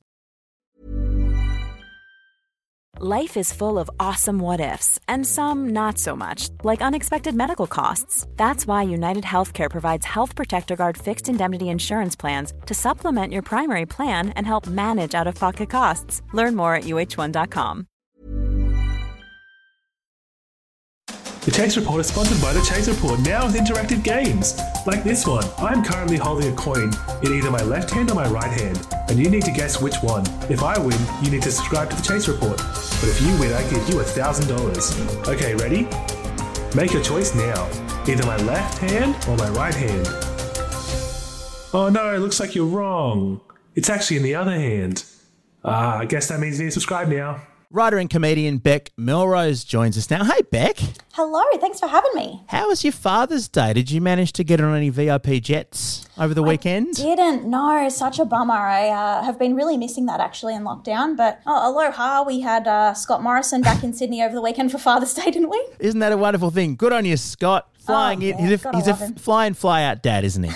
Life 3.01 3.37
is 3.37 3.53
full 3.53 3.79
of 3.79 3.89
awesome 4.01 4.41
what 4.41 4.59
ifs, 4.59 4.99
and 5.07 5.25
some 5.25 5.69
not 5.69 5.99
so 5.99 6.17
much, 6.17 6.49
like 6.65 6.83
unexpected 6.83 7.33
medical 7.33 7.69
costs. 7.69 8.27
That's 8.35 8.67
why 8.67 8.83
United 8.83 9.23
Healthcare 9.23 9.71
provides 9.71 10.05
Health 10.05 10.35
Protector 10.35 10.75
Guard 10.75 10.99
fixed 10.99 11.29
indemnity 11.29 11.69
insurance 11.69 12.17
plans 12.17 12.53
to 12.67 12.75
supplement 12.75 13.33
your 13.33 13.43
primary 13.43 13.87
plan 13.87 14.31
and 14.31 14.45
help 14.45 14.67
manage 14.67 15.15
out 15.15 15.29
of 15.29 15.37
pocket 15.37 15.71
costs. 15.71 16.23
Learn 16.33 16.57
more 16.57 16.75
at 16.75 16.85
uh1.com. 16.85 17.87
The 21.49 21.55
Chaser 21.57 21.81
Report 21.81 22.01
is 22.03 22.09
sponsored 22.09 22.43
by 22.43 22.53
The 22.53 22.61
Chaser 22.61 22.93
Report, 22.93 23.21
now 23.21 23.47
with 23.47 23.55
interactive 23.55 24.05
games. 24.05 24.61
Like 24.87 25.03
this 25.03 25.27
one, 25.27 25.47
I'm 25.57 25.83
currently 25.83 26.19
holding 26.19 26.53
a 26.53 26.55
coin 26.55 26.93
in 27.23 27.33
either 27.33 27.51
my 27.51 27.63
left 27.63 27.91
hand 27.91 28.11
or 28.11 28.15
my 28.17 28.29
right 28.29 28.51
hand, 28.61 28.87
and 29.09 29.19
you 29.19 29.31
need 29.31 29.47
to 29.47 29.51
guess 29.51 29.81
which 29.81 29.95
one. 30.03 30.27
If 30.51 30.63
I 30.63 30.79
win, 30.79 30.99
you 31.23 31.31
need 31.31 31.41
to 31.45 31.51
subscribe 31.51 31.89
to 31.89 31.97
The 31.97 32.03
Chaser 32.03 32.33
Report. 32.33 32.59
But 32.59 33.05
if 33.05 33.23
you 33.23 33.35
win, 33.39 33.55
I 33.55 33.63
give 33.71 33.89
you 33.89 33.99
a 34.01 34.05
$1,000. 34.05 35.27
Okay, 35.27 35.55
ready? 35.55 35.89
Make 36.77 36.93
your 36.93 37.03
choice 37.03 37.35
now. 37.35 37.67
Either 38.07 38.27
my 38.27 38.37
left 38.37 38.77
hand 38.77 39.17
or 39.27 39.35
my 39.39 39.49
right 39.49 39.75
hand. 39.75 40.07
Oh 41.73 41.89
no, 41.91 42.15
it 42.15 42.19
looks 42.19 42.41
like 42.41 42.55
you're 42.55 42.67
wrong. 42.67 43.41
It's 43.75 43.89
actually 43.89 44.19
in 44.19 44.23
the 44.23 44.35
other 44.35 44.53
hand. 44.53 45.03
Ah, 45.65 45.97
I 45.97 46.05
guess 46.05 46.29
that 46.29 46.41
means 46.41 46.59
you 46.59 46.67
need 46.67 46.73
to 46.73 46.75
subscribe 46.75 47.09
now. 47.09 47.41
Writer 47.71 47.99
and 47.99 48.09
comedian 48.09 48.57
Bec 48.57 48.93
Melrose 48.97 49.63
joins 49.63 49.99
us 49.99 50.09
now. 50.09 50.25
Hey, 50.25 50.41
Bec. 50.51 50.79
Hello, 51.13 51.43
thanks 51.61 51.79
for 51.79 51.87
having 51.87 52.11
me. 52.15 52.43
How 52.47 52.69
was 52.69 52.83
your 52.83 52.95
Father's 52.95 53.47
Day? 53.47 53.75
Did 53.75 53.91
you 53.91 54.01
manage 54.01 54.33
to 54.35 54.45
get 54.45 54.59
on 54.59 54.75
any 54.75 54.89
VIP 54.89 55.43
jets 55.43 56.09
over 56.17 56.33
the 56.33 56.43
weekend? 56.43 56.95
Didn't 56.95 57.45
No, 57.45 57.87
such 57.91 58.19
a 58.19 58.25
bummer. 58.25 58.55
I 58.55 58.89
uh, 58.89 59.23
have 59.23 59.39
been 59.39 59.55
really 59.55 59.77
missing 59.77 60.07
that 60.07 60.19
actually 60.19 60.55
in 60.55 60.63
lockdown. 60.63 61.15
But 61.15 61.43
oh, 61.47 61.71
aloha, 61.71 62.23
we 62.23 62.41
had 62.41 62.67
uh, 62.67 62.95
Scott 62.95 63.23
Morrison 63.23 63.61
back 63.61 63.85
in 63.85 63.93
Sydney 63.93 64.23
over 64.23 64.35
the 64.35 64.41
weekend 64.41 64.73
for 64.73 64.79
Father's 64.79 65.13
Day, 65.13 65.31
didn't 65.31 65.51
we? 65.51 65.63
Isn't 65.79 66.01
that 66.01 66.13
a 66.13 66.17
wonderful 66.17 66.51
thing? 66.51 66.75
Good 66.75 66.95
on 66.95 67.05
you, 67.05 67.19
Scott. 67.19 67.69
Flying 67.81 68.21
Oh, 68.21 68.29
in. 68.29 68.29
yeah, 68.29 68.49
he's 68.49 68.65
a, 68.65 68.77
he's 68.77 68.87
a 68.89 68.95
fly 69.19 69.45
in, 69.45 69.53
fly 69.53 69.83
out 69.83 70.03
dad, 70.03 70.25
isn't 70.25 70.43
he? 70.45 70.53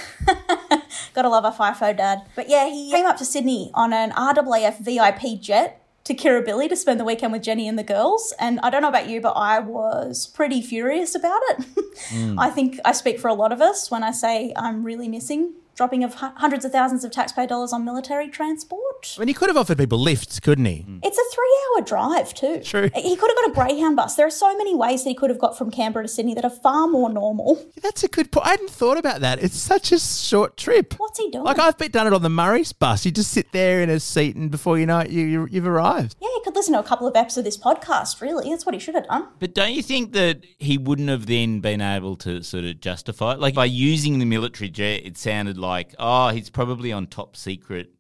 Gotta 1.14 1.28
love 1.28 1.44
a 1.44 1.50
FIFO 1.50 1.94
dad. 1.94 2.22
But 2.34 2.48
yeah, 2.48 2.70
he 2.70 2.90
came 2.90 3.04
up 3.04 3.18
to 3.18 3.26
Sydney 3.26 3.70
on 3.74 3.92
an 3.92 4.12
RAAF 4.12 4.78
VIP 4.78 5.38
jet 5.42 5.81
to 6.04 6.14
Kirribilli 6.14 6.68
to 6.68 6.76
spend 6.76 6.98
the 6.98 7.04
weekend 7.04 7.32
with 7.32 7.42
Jenny 7.42 7.68
and 7.68 7.78
the 7.78 7.84
girls. 7.84 8.34
And 8.38 8.58
I 8.60 8.70
don't 8.70 8.82
know 8.82 8.88
about 8.88 9.08
you, 9.08 9.20
but 9.20 9.32
I 9.32 9.60
was 9.60 10.26
pretty 10.26 10.62
furious 10.62 11.14
about 11.14 11.40
it. 11.50 11.66
Mm. 12.08 12.36
I 12.38 12.48
think 12.48 12.80
I 12.86 12.92
speak 12.92 13.20
for 13.20 13.28
a 13.28 13.34
lot 13.34 13.52
of 13.52 13.60
us 13.60 13.90
when 13.90 14.02
I 14.02 14.12
say 14.12 14.52
I'm 14.56 14.82
really 14.82 15.08
missing 15.08 15.52
dropping 15.74 16.04
of 16.04 16.14
hundreds 16.14 16.64
of 16.64 16.72
thousands 16.72 17.04
of 17.04 17.10
taxpayer 17.10 17.46
dollars 17.46 17.72
on 17.72 17.84
military 17.84 18.28
transport. 18.28 19.14
I 19.16 19.20
mean, 19.20 19.28
he 19.28 19.34
could 19.34 19.48
have 19.48 19.56
offered 19.56 19.78
people 19.78 19.98
lifts, 19.98 20.38
couldn't 20.40 20.64
he? 20.64 20.84
Mm. 20.88 21.00
It's 21.02 21.18
a 21.18 21.34
three 21.34 21.58
hour 21.74 21.84
drive, 21.84 22.34
too. 22.34 22.60
True. 22.62 22.90
He 22.94 23.16
could 23.16 23.30
have 23.30 23.36
got 23.36 23.50
a 23.50 23.52
Greyhound 23.52 23.96
bus. 23.96 24.14
There 24.14 24.26
are 24.26 24.30
so 24.30 24.56
many 24.56 24.74
ways 24.74 25.04
that 25.04 25.10
he 25.10 25.14
could 25.14 25.30
have 25.30 25.38
got 25.38 25.56
from 25.56 25.70
Canberra 25.70 26.04
to 26.04 26.08
Sydney 26.08 26.34
that 26.34 26.44
are 26.44 26.50
far 26.50 26.86
more 26.86 27.10
normal. 27.10 27.64
That's 27.82 28.04
a 28.04 28.08
good 28.08 28.30
point. 28.30 28.46
I 28.46 28.50
hadn't 28.50 28.70
thought 28.70 28.98
about 28.98 29.20
that. 29.20 29.42
It's 29.42 29.56
such 29.56 29.92
a 29.92 29.98
short 29.98 30.56
trip. 30.56 30.94
What's 30.98 31.18
he 31.18 31.30
doing? 31.30 31.44
Like 31.44 31.58
I've 31.58 31.78
been 31.78 31.90
done 31.90 32.06
it 32.06 32.12
on 32.12 32.22
the 32.22 32.28
Murray's 32.30 32.72
bus. 32.72 33.04
You 33.04 33.10
just 33.10 33.30
sit 33.30 33.52
there 33.52 33.80
in 33.80 33.90
a 33.90 33.98
seat, 34.00 34.36
and 34.36 34.50
before 34.50 34.78
you 34.78 34.86
know 34.86 35.00
it, 35.00 35.10
you, 35.10 35.24
you 35.24 35.48
you've 35.50 35.66
arrived. 35.66 36.16
yeah, 36.20 36.28
he 36.34 36.40
could 36.44 36.51
listen 36.62 36.74
to 36.74 36.78
a 36.78 36.84
couple 36.84 37.08
of 37.08 37.16
episodes 37.16 37.38
of 37.38 37.44
this 37.44 37.58
podcast, 37.58 38.20
really. 38.20 38.48
That's 38.48 38.64
what 38.64 38.72
he 38.72 38.78
should 38.78 38.94
have 38.94 39.08
done. 39.08 39.26
But 39.40 39.52
don't 39.52 39.72
you 39.72 39.82
think 39.82 40.12
that 40.12 40.44
he 40.60 40.78
wouldn't 40.78 41.08
have 41.08 41.26
then 41.26 41.58
been 41.58 41.80
able 41.80 42.14
to 42.18 42.40
sort 42.44 42.62
of 42.64 42.80
justify 42.80 43.32
it? 43.32 43.40
Like 43.40 43.54
by 43.54 43.64
using 43.64 44.20
the 44.20 44.24
military 44.24 44.70
jet, 44.70 45.02
it 45.04 45.18
sounded 45.18 45.58
like, 45.58 45.92
oh, 45.98 46.28
he's 46.28 46.50
probably 46.50 46.92
on 46.92 47.08
top 47.08 47.34
secret 47.36 47.90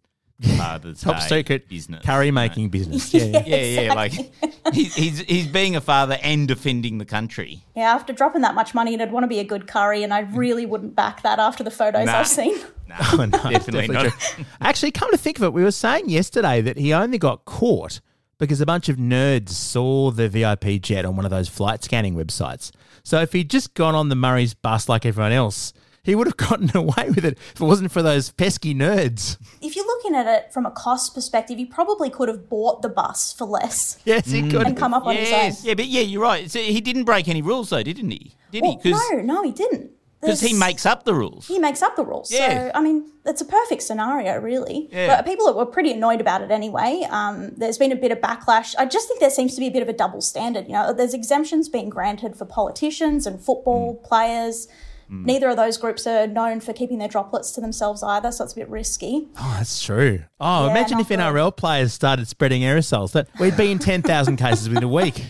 uh, 0.44 0.56
Father's 0.56 1.00
Top 1.02 1.16
Day 1.22 1.38
secret 1.38 1.68
business. 1.68 2.04
curry 2.04 2.30
making 2.30 2.68
business. 2.76 3.12
Yeah, 3.12 3.24
yeah. 3.24 3.42
Yeah, 3.46 3.80
yeah, 3.82 3.94
like 3.94 4.12
he's, 4.72 4.94
he's 4.94 5.18
he's 5.22 5.48
being 5.48 5.74
a 5.74 5.80
father 5.80 6.16
and 6.22 6.46
defending 6.46 6.98
the 6.98 7.04
country. 7.04 7.64
Yeah, 7.74 7.92
after 7.92 8.12
dropping 8.12 8.42
that 8.42 8.54
much 8.54 8.74
money, 8.74 8.92
and 8.92 9.02
it'd 9.02 9.12
want 9.12 9.24
to 9.24 9.28
be 9.28 9.40
a 9.40 9.44
good 9.44 9.66
curry, 9.66 10.04
and 10.04 10.14
I 10.14 10.20
really 10.20 10.66
wouldn't 10.66 10.94
back 10.94 11.22
that 11.22 11.40
after 11.40 11.64
the 11.64 11.70
photos 11.72 12.06
Nah. 12.06 12.18
I've 12.20 12.28
seen. 12.28 12.56
No, 12.88 12.96
Oh, 13.12 13.16
no, 13.16 13.26
definitely, 13.50 13.88
not. 13.88 14.06
true. 14.12 14.44
Actually, 14.60 14.92
come 14.92 15.10
to 15.10 15.16
think 15.16 15.38
of 15.38 15.42
it, 15.44 15.52
we 15.52 15.64
were 15.64 15.70
saying 15.72 16.08
yesterday 16.10 16.60
that 16.60 16.76
he 16.76 16.92
only 16.92 17.18
got 17.18 17.44
caught 17.44 18.00
because 18.42 18.60
a 18.60 18.66
bunch 18.66 18.88
of 18.88 18.96
nerds 18.96 19.50
saw 19.50 20.10
the 20.10 20.28
VIP 20.28 20.82
jet 20.82 21.04
on 21.04 21.14
one 21.14 21.24
of 21.24 21.30
those 21.30 21.48
flight 21.48 21.84
scanning 21.84 22.16
websites. 22.16 22.72
So 23.04 23.20
if 23.20 23.32
he'd 23.32 23.48
just 23.48 23.72
gone 23.74 23.94
on 23.94 24.08
the 24.08 24.16
Murray's 24.16 24.52
bus 24.52 24.88
like 24.88 25.06
everyone 25.06 25.30
else, 25.30 25.72
he 26.02 26.16
would 26.16 26.26
have 26.26 26.36
gotten 26.48 26.76
away 26.76 27.10
with 27.10 27.24
it 27.24 27.38
if 27.54 27.60
it 27.60 27.64
wasn't 27.64 27.92
for 27.92 28.02
those 28.02 28.32
pesky 28.32 28.74
nerds. 28.74 29.38
If 29.60 29.76
you're 29.76 29.86
looking 29.86 30.16
at 30.16 30.26
it 30.26 30.52
from 30.52 30.66
a 30.66 30.72
cost 30.72 31.14
perspective, 31.14 31.56
he 31.56 31.64
probably 31.64 32.10
could 32.10 32.28
have 32.28 32.48
bought 32.48 32.82
the 32.82 32.88
bus 32.88 33.32
for 33.32 33.44
less. 33.44 34.00
Yes, 34.04 34.26
he 34.26 34.42
mm. 34.42 34.50
could. 34.50 34.66
And 34.66 34.76
come 34.76 34.92
up 34.92 35.06
on 35.06 35.14
his 35.14 35.28
own. 35.28 35.38
Yes, 35.38 35.64
yeah, 35.64 35.74
but 35.74 35.86
yeah, 35.86 36.02
you're 36.02 36.20
right. 36.20 36.50
So 36.50 36.58
he 36.58 36.80
didn't 36.80 37.04
break 37.04 37.28
any 37.28 37.42
rules, 37.42 37.70
though, 37.70 37.84
didn't 37.84 38.10
he? 38.10 38.34
Did 38.50 38.62
Well, 38.62 38.80
he? 38.82 38.90
no, 38.90 39.20
no, 39.22 39.42
he 39.44 39.52
didn't. 39.52 39.92
Because 40.22 40.40
he 40.40 40.52
makes 40.54 40.86
up 40.86 41.04
the 41.04 41.12
rules. 41.14 41.46
he 41.48 41.58
makes 41.58 41.82
up 41.82 41.96
the 41.96 42.04
rules. 42.04 42.32
Yeah. 42.32 42.68
So 42.68 42.70
I 42.74 42.80
mean, 42.80 43.10
it's 43.26 43.40
a 43.42 43.44
perfect 43.44 43.82
scenario, 43.82 44.38
really. 44.40 44.88
Yeah. 44.90 45.08
But 45.16 45.26
people 45.26 45.52
were 45.54 45.66
pretty 45.66 45.92
annoyed 45.92 46.20
about 46.20 46.40
it 46.42 46.50
anyway. 46.50 47.06
Um, 47.10 47.52
there's 47.56 47.76
been 47.78 47.92
a 47.92 47.96
bit 47.96 48.12
of 48.12 48.18
backlash. 48.18 48.74
I 48.78 48.86
just 48.86 49.08
think 49.08 49.20
there 49.20 49.30
seems 49.30 49.54
to 49.54 49.60
be 49.60 49.66
a 49.66 49.70
bit 49.70 49.82
of 49.82 49.88
a 49.88 49.92
double 49.92 50.20
standard. 50.20 50.66
You 50.66 50.72
know, 50.72 50.92
there's 50.92 51.12
exemptions 51.12 51.68
being 51.68 51.90
granted 51.90 52.36
for 52.36 52.44
politicians 52.46 53.26
and 53.26 53.40
football 53.40 53.96
Mm. 53.96 54.04
players. 54.08 54.68
Neither 55.14 55.50
of 55.50 55.56
those 55.56 55.76
groups 55.76 56.06
are 56.06 56.26
known 56.26 56.60
for 56.60 56.72
keeping 56.72 56.96
their 56.96 57.08
droplets 57.08 57.52
to 57.52 57.60
themselves 57.60 58.02
either, 58.02 58.32
so 58.32 58.44
it's 58.44 58.54
a 58.54 58.56
bit 58.56 58.68
risky. 58.70 59.28
Oh, 59.38 59.54
that's 59.58 59.82
true. 59.82 60.20
Oh, 60.40 60.64
Yeah, 60.64 60.70
imagine 60.70 61.00
if 61.00 61.10
not 61.10 61.16
good. 61.18 61.18
NRL 61.18 61.50
players 61.54 61.92
started 61.92 62.28
spreading 62.28 62.62
aerosols. 62.62 63.12
That 63.12 63.28
we'd 63.38 63.54
be 63.54 63.70
in 63.70 63.78
ten 63.90 64.00
thousand 64.00 64.38
cases 64.38 64.70
within 64.70 64.84
a 64.84 64.88
week. 64.88 65.26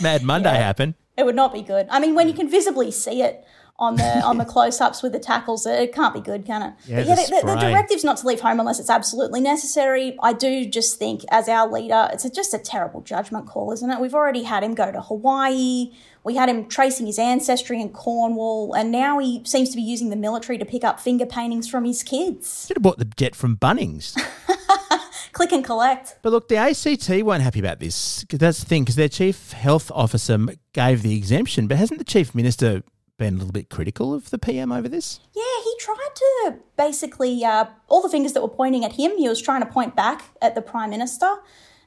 Mad 0.00 0.22
Monday 0.22 0.54
happened. 0.56 0.94
It 1.18 1.26
would 1.26 1.34
not 1.36 1.52
be 1.52 1.60
good. 1.60 1.86
I 1.90 2.00
mean, 2.00 2.14
when 2.14 2.28
you 2.28 2.34
can 2.34 2.48
visibly 2.48 2.90
see 2.90 3.20
it 3.22 3.44
on 3.78 3.96
the 3.96 4.20
on 4.24 4.38
the 4.38 4.44
close 4.44 4.80
ups 4.80 5.02
with 5.02 5.12
the 5.12 5.18
tackles, 5.18 5.66
it 5.66 5.92
can't 5.94 6.14
be 6.14 6.20
good, 6.20 6.44
can 6.44 6.62
it? 6.62 6.74
Yeah, 6.86 6.96
but 6.96 7.06
yeah, 7.06 7.14
the 7.14 7.46
the, 7.46 7.54
the, 7.54 7.60
directive's 7.60 8.04
not 8.04 8.16
to 8.18 8.26
leave 8.26 8.40
home 8.40 8.60
unless 8.60 8.78
it's 8.80 8.90
absolutely 8.90 9.40
necessary. 9.40 10.16
I 10.22 10.32
do 10.32 10.66
just 10.66 10.98
think, 10.98 11.24
as 11.30 11.48
our 11.48 11.70
leader, 11.70 12.08
it's 12.12 12.24
a, 12.24 12.30
just 12.30 12.54
a 12.54 12.58
terrible 12.58 13.00
judgment 13.02 13.46
call, 13.46 13.72
isn't 13.72 13.90
it? 13.90 14.00
We've 14.00 14.14
already 14.14 14.44
had 14.44 14.62
him 14.62 14.74
go 14.74 14.90
to 14.90 15.00
Hawaii. 15.00 15.92
We 16.24 16.34
had 16.34 16.48
him 16.48 16.68
tracing 16.68 17.06
his 17.06 17.20
ancestry 17.20 17.80
in 17.80 17.90
Cornwall, 17.90 18.74
and 18.74 18.90
now 18.90 19.20
he 19.20 19.42
seems 19.44 19.70
to 19.70 19.76
be 19.76 19.82
using 19.82 20.10
the 20.10 20.16
military 20.16 20.58
to 20.58 20.64
pick 20.64 20.82
up 20.82 20.98
finger 20.98 21.24
paintings 21.24 21.68
from 21.68 21.84
his 21.84 22.02
kids. 22.02 22.66
Should 22.66 22.78
have 22.78 22.82
bought 22.82 22.98
the 22.98 23.04
jet 23.04 23.36
from 23.36 23.56
Bunnings. 23.56 24.16
Click 25.32 25.52
and 25.52 25.64
collect. 25.64 26.16
But 26.22 26.32
look, 26.32 26.48
the 26.48 26.56
ACT 26.56 27.08
weren't 27.22 27.42
happy 27.42 27.60
about 27.60 27.78
this. 27.78 28.24
That's 28.28 28.58
the 28.58 28.66
thing, 28.66 28.82
because 28.82 28.96
their 28.96 29.08
chief 29.08 29.52
health 29.52 29.92
officer 29.94 30.38
gave 30.72 31.02
the 31.02 31.16
exemption, 31.16 31.68
but 31.68 31.76
hasn't 31.76 31.98
the 31.98 32.04
chief 32.04 32.34
minister 32.34 32.82
been 33.18 33.34
a 33.34 33.36
little 33.38 33.52
bit 33.52 33.70
critical 33.70 34.14
of 34.14 34.30
the 34.30 34.38
PM 34.38 34.72
over 34.72 34.88
this? 34.88 35.20
Yeah, 35.34 35.42
he 35.64 35.74
tried 35.80 36.14
to 36.14 36.56
basically 36.76 37.44
uh, 37.44 37.66
all 37.88 38.02
the 38.02 38.08
fingers 38.08 38.32
that 38.34 38.42
were 38.42 38.48
pointing 38.48 38.84
at 38.84 38.92
him. 38.92 39.16
He 39.16 39.28
was 39.28 39.40
trying 39.40 39.60
to 39.60 39.66
point 39.66 39.96
back 39.96 40.24
at 40.42 40.54
the 40.54 40.62
prime 40.62 40.90
minister, 40.90 41.26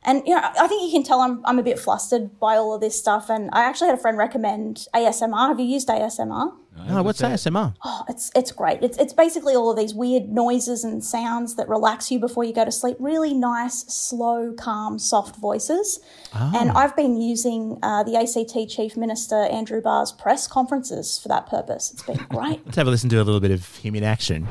and 0.04 0.24
you 0.26 0.36
know 0.36 0.42
I 0.42 0.68
think 0.68 0.84
you 0.84 0.92
can 0.92 1.04
tell 1.04 1.22
I'm 1.22 1.42
I'm 1.46 1.60
a 1.60 1.64
bit 1.64 1.80
flustered 1.80 2.40
by 2.40 2.56
all 2.56 2.74
of 2.74 2.82
this 2.82 2.98
stuff. 2.98 3.30
And 3.30 3.50
I 3.54 3.64
actually 3.64 3.90
had 3.90 3.98
a 3.98 4.02
friend 4.02 4.18
recommend 4.18 4.88
ASMR. 4.94 5.50
Have 5.50 5.60
you 5.60 5.66
used 5.66 5.88
ASMR? 5.88 6.54
Oh, 6.88 7.04
what's 7.04 7.22
ASMR? 7.22 7.76
Oh, 7.84 8.04
it's 8.08 8.32
it's 8.36 8.52
great. 8.52 8.82
It's 8.82 8.98
it's 8.98 9.14
basically 9.14 9.56
all 9.56 9.70
of 9.70 9.78
these 9.78 9.94
weird 9.94 10.30
noises 10.30 10.84
and 10.84 11.04
sounds 11.04 11.56
that 11.56 11.68
relax 11.68 12.12
you 12.12 12.20
before 12.20 12.44
you 12.44 12.54
go 12.54 12.64
to 12.64 12.72
sleep. 12.72 12.98
Really 13.00 13.34
nice, 13.34 13.82
slow, 13.94 14.54
calm, 14.54 14.98
soft 14.98 15.36
voices. 15.36 16.00
And 16.34 16.72
I've 16.72 16.96
been 16.96 17.20
using 17.20 17.78
uh, 17.84 18.04
the 18.04 18.16
ACT 18.16 18.70
Chief 18.70 18.96
Minister 18.96 19.36
Andrew 19.36 19.82
Barr's 19.82 20.12
press 20.12 20.48
conferences 20.48 21.20
for 21.20 21.28
that 21.28 21.48
purpose. 21.48 21.92
It's 21.92 22.04
been 22.04 22.18
great. 22.30 22.66
Let's 22.66 22.78
have 22.78 22.88
a 22.88 22.92
listen 22.92 23.10
to 23.10 23.18
a 23.18 23.24
little 23.24 23.42
bit 23.42 23.52
of 23.52 23.76
him 23.78 23.96
in 23.96 24.04
action. 24.04 24.48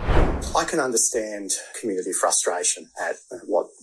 I 0.57 0.65
can 0.65 0.81
understand 0.81 1.53
community 1.81 2.13
frustration 2.13 2.91
at 3.01 3.17
what 3.47 3.67
would 3.67 3.78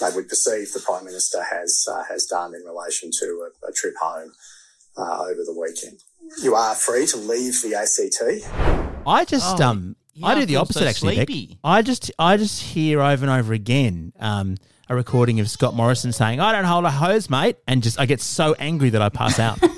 they 0.00 0.14
would 0.14 0.28
perceive 0.28 0.72
the 0.72 0.80
prime 0.80 1.04
minister 1.04 1.42
has 1.42 1.86
uh, 1.90 2.02
has 2.08 2.26
done 2.26 2.54
in 2.54 2.62
relation 2.64 3.10
to 3.20 3.48
a, 3.64 3.68
a 3.68 3.72
trip 3.72 3.94
home 4.00 4.32
uh, 4.96 5.22
over 5.22 5.42
the 5.44 5.56
weekend. 5.58 6.00
You 6.42 6.54
are 6.54 6.74
free 6.74 7.06
to 7.06 7.16
leave 7.16 7.62
the 7.62 7.74
ACT. 7.74 9.02
I 9.06 9.24
just 9.24 9.60
Oh, 9.60 9.64
um 9.64 9.96
yeah, 10.14 10.26
I 10.26 10.34
do 10.34 10.46
the 10.46 10.56
opposite 10.56 10.80
so 10.80 10.86
actually. 10.86 11.24
Bec. 11.24 11.56
I 11.62 11.82
just 11.82 12.10
I 12.18 12.36
just 12.36 12.62
hear 12.62 13.00
over 13.00 13.24
and 13.24 13.30
over 13.30 13.52
again 13.52 14.12
um 14.18 14.56
a 14.88 14.94
recording 14.94 15.40
of 15.40 15.50
Scott 15.50 15.74
Morrison 15.74 16.12
saying, 16.12 16.38
I 16.40 16.52
don't 16.52 16.64
hold 16.64 16.84
a 16.84 16.90
hose, 16.90 17.28
mate 17.28 17.56
and 17.66 17.82
just 17.82 17.98
I 17.98 18.06
get 18.06 18.20
so 18.20 18.54
angry 18.58 18.90
that 18.90 19.02
I 19.02 19.08
pass 19.08 19.38
out. 19.38 19.58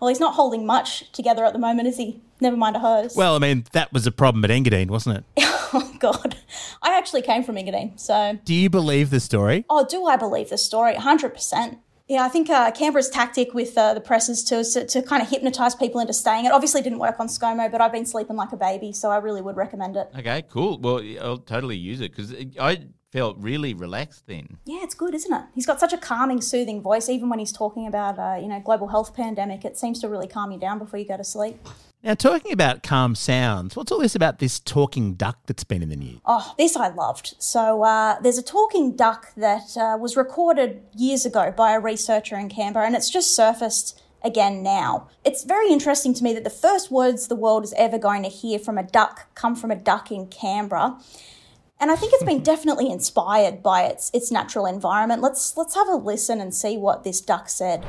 Well, 0.00 0.08
he's 0.08 0.18
not 0.18 0.34
holding 0.34 0.66
much 0.66 1.12
together 1.12 1.44
at 1.44 1.52
the 1.52 1.60
moment, 1.60 1.86
is 1.86 1.96
he? 1.96 2.20
Never 2.40 2.56
mind 2.56 2.74
a 2.74 2.80
hose. 2.80 3.14
well, 3.14 3.36
I 3.36 3.38
mean, 3.38 3.66
that 3.70 3.92
was 3.92 4.04
a 4.04 4.10
problem 4.10 4.44
at 4.44 4.50
Engadine, 4.50 4.88
wasn't 4.90 5.18
it? 5.36 5.44
oh 5.74 5.94
God, 5.98 6.36
I 6.82 6.96
actually 6.96 7.22
came 7.22 7.42
from 7.42 7.56
Engadine, 7.56 7.98
so 7.98 8.38
Do 8.44 8.54
you 8.54 8.68
believe 8.70 9.10
the 9.10 9.20
story? 9.20 9.64
oh, 9.70 9.86
do 9.88 10.04
I 10.06 10.16
believe 10.16 10.50
the 10.50 10.58
story? 10.58 10.94
Hundred 10.94 11.30
percent. 11.30 11.78
Yeah, 12.08 12.24
I 12.24 12.28
think 12.28 12.50
uh, 12.50 12.70
Canberra's 12.72 13.08
tactic 13.08 13.54
with 13.54 13.78
uh, 13.78 13.94
the 13.94 14.00
presses 14.00 14.44
to, 14.44 14.64
to 14.64 14.86
to 14.86 15.02
kind 15.02 15.22
of 15.22 15.30
hypnotise 15.30 15.74
people 15.74 16.00
into 16.00 16.12
staying. 16.12 16.44
It 16.44 16.52
obviously 16.52 16.82
didn't 16.82 16.98
work 16.98 17.18
on 17.20 17.28
ScoMo, 17.28 17.70
but 17.70 17.80
I've 17.80 17.92
been 17.92 18.04
sleeping 18.06 18.36
like 18.36 18.52
a 18.52 18.56
baby, 18.56 18.92
so 18.92 19.10
I 19.10 19.16
really 19.18 19.40
would 19.40 19.56
recommend 19.56 19.96
it. 19.96 20.08
Okay, 20.18 20.42
cool. 20.50 20.78
Well, 20.78 21.00
I'll 21.20 21.38
totally 21.38 21.76
use 21.76 22.00
it 22.00 22.14
because 22.14 22.34
I 22.60 22.86
felt 23.12 23.36
really 23.38 23.72
relaxed 23.72 24.26
then. 24.26 24.58
Yeah, 24.64 24.80
it's 24.82 24.94
good, 24.94 25.14
isn't 25.14 25.32
it? 25.32 25.44
He's 25.54 25.66
got 25.66 25.78
such 25.80 25.92
a 25.92 25.98
calming, 25.98 26.40
soothing 26.40 26.82
voice. 26.82 27.08
Even 27.08 27.28
when 27.30 27.38
he's 27.38 27.52
talking 27.52 27.86
about 27.86 28.18
uh, 28.18 28.38
you 28.40 28.48
know 28.48 28.60
global 28.60 28.88
health 28.88 29.14
pandemic, 29.14 29.64
it 29.64 29.78
seems 29.78 30.00
to 30.00 30.08
really 30.08 30.28
calm 30.28 30.50
you 30.50 30.58
down 30.58 30.78
before 30.78 30.98
you 30.98 31.06
go 31.06 31.16
to 31.16 31.24
sleep. 31.24 31.56
Now, 32.04 32.14
talking 32.14 32.50
about 32.50 32.82
calm 32.82 33.14
sounds, 33.14 33.76
what's 33.76 33.92
all 33.92 34.00
this 34.00 34.16
about 34.16 34.40
this 34.40 34.58
talking 34.58 35.14
duck 35.14 35.38
that's 35.46 35.62
been 35.62 35.84
in 35.84 35.88
the 35.88 35.94
news? 35.94 36.18
Oh, 36.24 36.52
this 36.58 36.76
I 36.76 36.88
loved. 36.88 37.36
So 37.38 37.84
uh, 37.84 38.18
there's 38.20 38.38
a 38.38 38.42
talking 38.42 38.96
duck 38.96 39.32
that 39.36 39.76
uh, 39.76 39.96
was 40.00 40.16
recorded 40.16 40.82
years 40.96 41.24
ago 41.24 41.54
by 41.56 41.74
a 41.74 41.78
researcher 41.78 42.36
in 42.36 42.48
Canberra, 42.48 42.86
and 42.86 42.96
it's 42.96 43.08
just 43.08 43.36
surfaced 43.36 44.02
again 44.24 44.64
now. 44.64 45.08
It's 45.24 45.44
very 45.44 45.68
interesting 45.68 46.12
to 46.14 46.24
me 46.24 46.34
that 46.34 46.42
the 46.42 46.50
first 46.50 46.90
words 46.90 47.28
the 47.28 47.36
world 47.36 47.62
is 47.62 47.72
ever 47.74 47.98
going 47.98 48.24
to 48.24 48.28
hear 48.28 48.58
from 48.58 48.78
a 48.78 48.82
duck 48.82 49.32
come 49.36 49.54
from 49.54 49.70
a 49.70 49.76
duck 49.76 50.10
in 50.10 50.26
Canberra. 50.26 50.98
And 51.78 51.92
I 51.92 51.94
think 51.94 52.14
it's 52.14 52.24
been 52.24 52.42
definitely 52.42 52.90
inspired 52.90 53.62
by 53.62 53.82
its 53.84 54.10
its 54.12 54.32
natural 54.32 54.66
environment. 54.66 55.22
Let's 55.22 55.56
let's 55.56 55.76
have 55.76 55.86
a 55.86 55.94
listen 55.94 56.40
and 56.40 56.52
see 56.52 56.76
what 56.76 57.04
this 57.04 57.20
duck 57.20 57.48
said. 57.48 57.84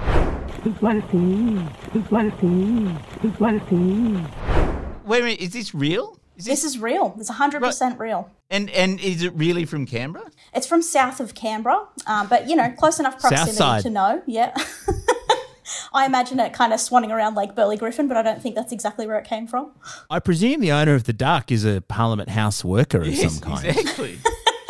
Wait 5.05 5.21
a 5.21 5.23
minute, 5.23 5.39
is 5.39 5.51
this 5.51 5.75
real? 5.75 6.17
Is 6.37 6.45
This 6.45 6.63
is 6.63 6.79
real. 6.79 7.15
It's 7.19 7.29
100% 7.29 7.99
real. 7.99 8.29
and 8.49 8.69
and 8.71 8.99
is 8.99 9.23
it 9.23 9.33
really 9.35 9.65
from 9.65 9.85
Canberra? 9.85 10.31
It's 10.53 10.65
from 10.65 10.81
south 10.81 11.19
of 11.19 11.35
Canberra, 11.35 11.87
um, 12.07 12.27
but 12.27 12.49
you 12.49 12.55
know, 12.55 12.71
close 12.71 12.99
enough 12.99 13.19
proximity 13.19 13.83
to 13.83 13.89
know. 13.89 14.21
Yeah. 14.25 14.55
I 15.93 16.05
imagine 16.05 16.39
it 16.39 16.53
kind 16.53 16.73
of 16.73 16.79
swanning 16.79 17.11
around 17.11 17.35
Lake 17.35 17.55
Burley 17.55 17.77
Griffin, 17.77 18.07
but 18.07 18.17
I 18.17 18.21
don't 18.21 18.41
think 18.41 18.55
that's 18.55 18.71
exactly 18.71 19.05
where 19.07 19.17
it 19.17 19.25
came 19.25 19.47
from. 19.47 19.71
I 20.09 20.19
presume 20.19 20.59
the 20.59 20.71
owner 20.71 20.93
of 20.95 21.03
the 21.03 21.13
duck 21.13 21.51
is 21.51 21.65
a 21.65 21.81
Parliament 21.81 22.29
House 22.29 22.63
worker 22.65 23.01
of 23.01 23.15
some 23.15 23.39
kind. 23.39 23.65
exactly. 23.67 24.17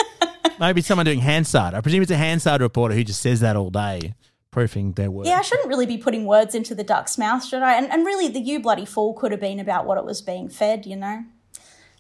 Maybe 0.60 0.82
someone 0.82 1.06
doing 1.06 1.20
Hansard. 1.20 1.74
I 1.74 1.82
presume 1.82 2.04
it's 2.04 2.12
a 2.12 2.18
Hansard 2.18 2.62
reporter 2.62 2.94
who 2.94 3.04
just 3.04 3.22
says 3.22 3.40
that 3.40 3.56
all 3.56 3.70
day, 3.70 4.14
proofing 4.54 4.94
their 4.94 5.10
work. 5.12 5.26
Yeah, 5.26 5.40
I 5.40 5.42
shouldn't 5.42 5.68
really 5.68 5.86
be 5.86 5.98
putting 5.98 6.26
words 6.26 6.54
into 6.56 6.74
the 6.76 6.84
duck's 6.84 7.18
mouth, 7.18 7.44
should 7.44 7.62
I? 7.64 7.74
And, 7.74 7.92
and 7.92 8.06
really, 8.06 8.28
the 8.30 8.40
you 8.40 8.60
bloody 8.62 8.86
fool 8.86 9.14
could 9.14 9.32
have 9.32 9.42
been 9.42 9.60
about 9.60 9.86
what 9.86 9.98
it 9.98 10.06
was 10.06 10.22
being 10.22 10.48
fed, 10.48 10.86
you 10.86 10.96
know? 10.96 11.26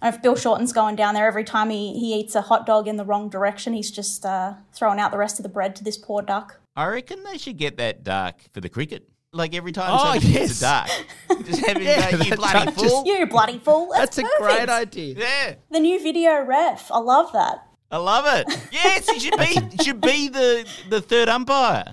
And 0.02 0.13
if 0.16 0.22
Bill 0.22 0.36
Shorten's 0.36 0.72
going 0.74 0.96
down 0.96 1.13
there 1.16 1.26
every 1.28 1.44
time 1.46 1.70
he, 1.70 1.98
he 1.98 2.13
eats 2.13 2.36
a 2.36 2.42
hot 2.42 2.66
dog 2.66 2.88
in 2.88 2.98
the 2.98 3.06
wrong 3.06 3.30
direction, 3.30 3.74
he's 3.74 3.89
just 3.89 4.26
uh, 4.26 4.54
throwing 4.74 5.00
out 5.00 5.12
the 5.12 5.18
rest 5.18 5.39
of 5.39 5.44
the 5.44 5.50
bread 5.50 5.76
to 5.78 5.84
this 5.84 5.98
poor 5.98 6.22
duck. 6.22 6.60
I 6.76 6.88
reckon 6.88 7.24
they 7.24 7.38
should 7.38 7.58
get 7.58 7.78
that 7.78 8.04
duck 8.04 8.39
for 8.54 8.62
the 8.62 8.70
cricket. 8.70 9.08
Like 9.32 9.56
every 9.56 9.72
time 9.72 9.89
Oh, 9.92 9.98
somebody 10.04 10.28
yes. 10.28 10.42
hits 10.50 10.60
a 10.60 10.62
duck, 10.62 10.89
just 11.46 11.66
have 11.66 11.78
him 11.78 11.84
Yeah, 11.84 12.12
go, 12.12 12.18
you 12.18 12.30
that 12.32 12.38
bloody 12.38 12.66
duck 12.66 12.74
fool. 12.76 13.04
You 13.06 13.26
bloody 13.26 13.58
fool. 13.60 13.89
That's, 13.96 14.16
That's 14.18 14.30
a 14.30 14.42
great 14.42 14.70
idea. 14.70 15.16
Yeah, 15.18 15.56
The 15.72 15.80
new 15.80 16.00
video 16.04 16.44
ref. 16.44 16.92
I 16.92 17.00
love 17.00 17.32
that. 17.34 17.66
I 17.89 17.98
love 17.98 18.26
it. 18.28 18.48
Yes, 18.72 19.08
it 19.10 19.22
should 19.22 19.38
be 19.38 19.84
should 19.84 20.02
be 20.02 20.28
the 20.28 20.66
the 20.89 21.00
third 21.02 21.30
umpire. 21.30 21.86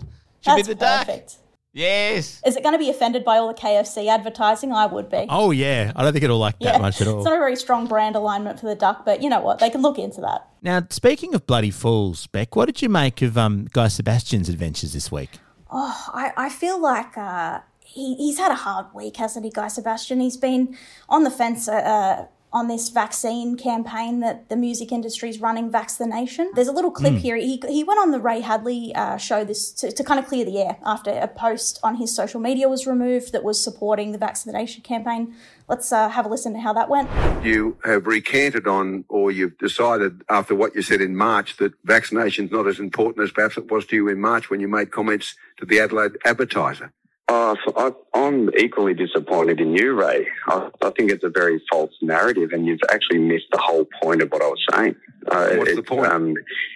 Should 0.42 0.50
That's 0.57 0.68
be 0.68 0.74
the 0.74 0.81
duck. 0.81 1.07
perfect. 1.07 1.37
Yes. 1.72 2.42
Is 2.44 2.57
it 2.57 2.62
going 2.62 2.74
to 2.74 2.79
be 2.79 2.90
offended 2.90 3.24
by 3.24 3.37
all 3.37 3.48
the 3.48 3.55
KFC 3.55 4.09
advertising? 4.09 4.72
I 4.72 4.87
would 4.87 5.09
be. 5.09 5.26
Oh, 5.29 5.53
yeah. 5.53 5.92
I 5.94 6.03
don't 6.03 6.12
think 6.12 6.24
it'll 6.24 6.38
like 6.38 6.59
that 6.61 6.81
much 6.81 7.00
at 7.00 7.07
all. 7.07 7.18
It's 7.18 7.26
not 7.26 7.35
a 7.35 7.38
very 7.38 7.55
strong 7.55 7.87
brand 7.87 8.16
alignment 8.16 8.59
for 8.59 8.66
the 8.66 8.74
duck, 8.74 9.05
but 9.05 9.22
you 9.22 9.29
know 9.29 9.40
what? 9.40 9.61
They 9.61 9.70
can 9.70 9.81
look 9.81 9.98
into 9.98 10.20
that. 10.22 10.48
Now, 10.62 10.83
speaking 10.90 11.35
of 11.35 11.46
bloody 11.46 11.70
fools, 11.70 12.26
Bec, 12.26 12.57
what 12.57 12.66
did 12.66 12.83
you 12.83 12.88
make 12.88 13.22
of 13.22 13.38
um, 13.38 13.68
Guy 13.72 13.87
Sebastian's 13.87 14.48
adventures 14.48 14.92
this 14.92 15.12
week? 15.12 15.38
I, 15.70 16.33
I 16.37 16.48
feel 16.48 16.81
like 16.81 17.16
uh, 17.16 17.61
he, 17.85 18.16
he's 18.16 18.38
had 18.38 18.50
a 18.50 18.57
hard 18.57 18.87
week, 18.92 19.16
hasn't 19.18 19.44
he, 19.44 19.53
Guy 19.53 19.68
Sebastian? 19.68 20.20
He's 20.20 20.37
been 20.37 20.76
on 21.09 21.22
the 21.22 21.31
fence 21.31 21.68
uh, 21.68 21.74
uh, 21.74 22.26
on 22.52 22.66
this 22.66 22.88
vaccine 22.88 23.56
campaign 23.56 24.20
that 24.20 24.48
the 24.48 24.56
music 24.56 24.90
industry 24.90 25.28
is 25.28 25.40
running, 25.40 25.70
Vaccination. 25.70 26.50
There's 26.54 26.68
a 26.68 26.72
little 26.72 26.90
clip 26.90 27.14
here. 27.14 27.36
He, 27.36 27.62
he 27.68 27.84
went 27.84 28.00
on 28.00 28.10
the 28.10 28.18
Ray 28.18 28.40
Hadley 28.40 28.92
uh, 28.94 29.16
show 29.16 29.44
this 29.44 29.70
to, 29.72 29.92
to 29.92 30.02
kind 30.02 30.18
of 30.18 30.26
clear 30.26 30.44
the 30.44 30.58
air 30.58 30.76
after 30.84 31.10
a 31.10 31.28
post 31.28 31.78
on 31.82 31.96
his 31.96 32.14
social 32.14 32.40
media 32.40 32.68
was 32.68 32.86
removed 32.86 33.32
that 33.32 33.44
was 33.44 33.62
supporting 33.62 34.12
the 34.12 34.18
vaccination 34.18 34.82
campaign. 34.82 35.34
Let's 35.68 35.92
uh, 35.92 36.08
have 36.08 36.26
a 36.26 36.28
listen 36.28 36.52
to 36.54 36.60
how 36.60 36.72
that 36.72 36.88
went. 36.88 37.08
you 37.44 37.76
have 37.84 38.06
recanted 38.06 38.66
on, 38.66 39.04
or 39.08 39.30
you've 39.30 39.56
decided 39.58 40.22
after 40.28 40.54
what 40.54 40.74
you 40.74 40.82
said 40.82 41.00
in 41.00 41.16
March 41.16 41.56
that 41.58 41.72
vaccination's 41.84 42.50
not 42.50 42.66
as 42.66 42.80
important 42.80 43.22
as 43.22 43.30
perhaps 43.30 43.56
it 43.56 43.70
was 43.70 43.86
to 43.86 43.96
you 43.96 44.08
in 44.08 44.20
March 44.20 44.50
when 44.50 44.58
you 44.58 44.66
made 44.66 44.90
comments 44.90 45.36
to 45.58 45.64
the 45.64 45.78
Adelaide 45.78 46.18
Advertiser. 46.24 46.92
Uh, 47.30 47.54
so 47.64 47.72
I, 47.76 48.18
I'm 48.18 48.50
equally 48.58 48.92
disappointed 48.92 49.60
in 49.60 49.72
you, 49.76 49.92
Ray. 49.94 50.26
I, 50.48 50.68
I 50.82 50.90
think 50.90 51.12
it's 51.12 51.22
a 51.22 51.28
very 51.28 51.62
false 51.70 51.92
narrative, 52.02 52.50
and 52.52 52.66
you've 52.66 52.80
actually 52.90 53.20
missed 53.20 53.46
the 53.52 53.60
whole 53.60 53.86
point 54.02 54.20
of 54.20 54.32
what 54.32 54.42
I 54.42 54.46
was 54.48 54.66
saying. 54.74 54.96
Uh, 55.30 55.50
What's 55.54 55.76
the 55.76 55.82
point? 55.84 56.10
Um, 56.10 56.34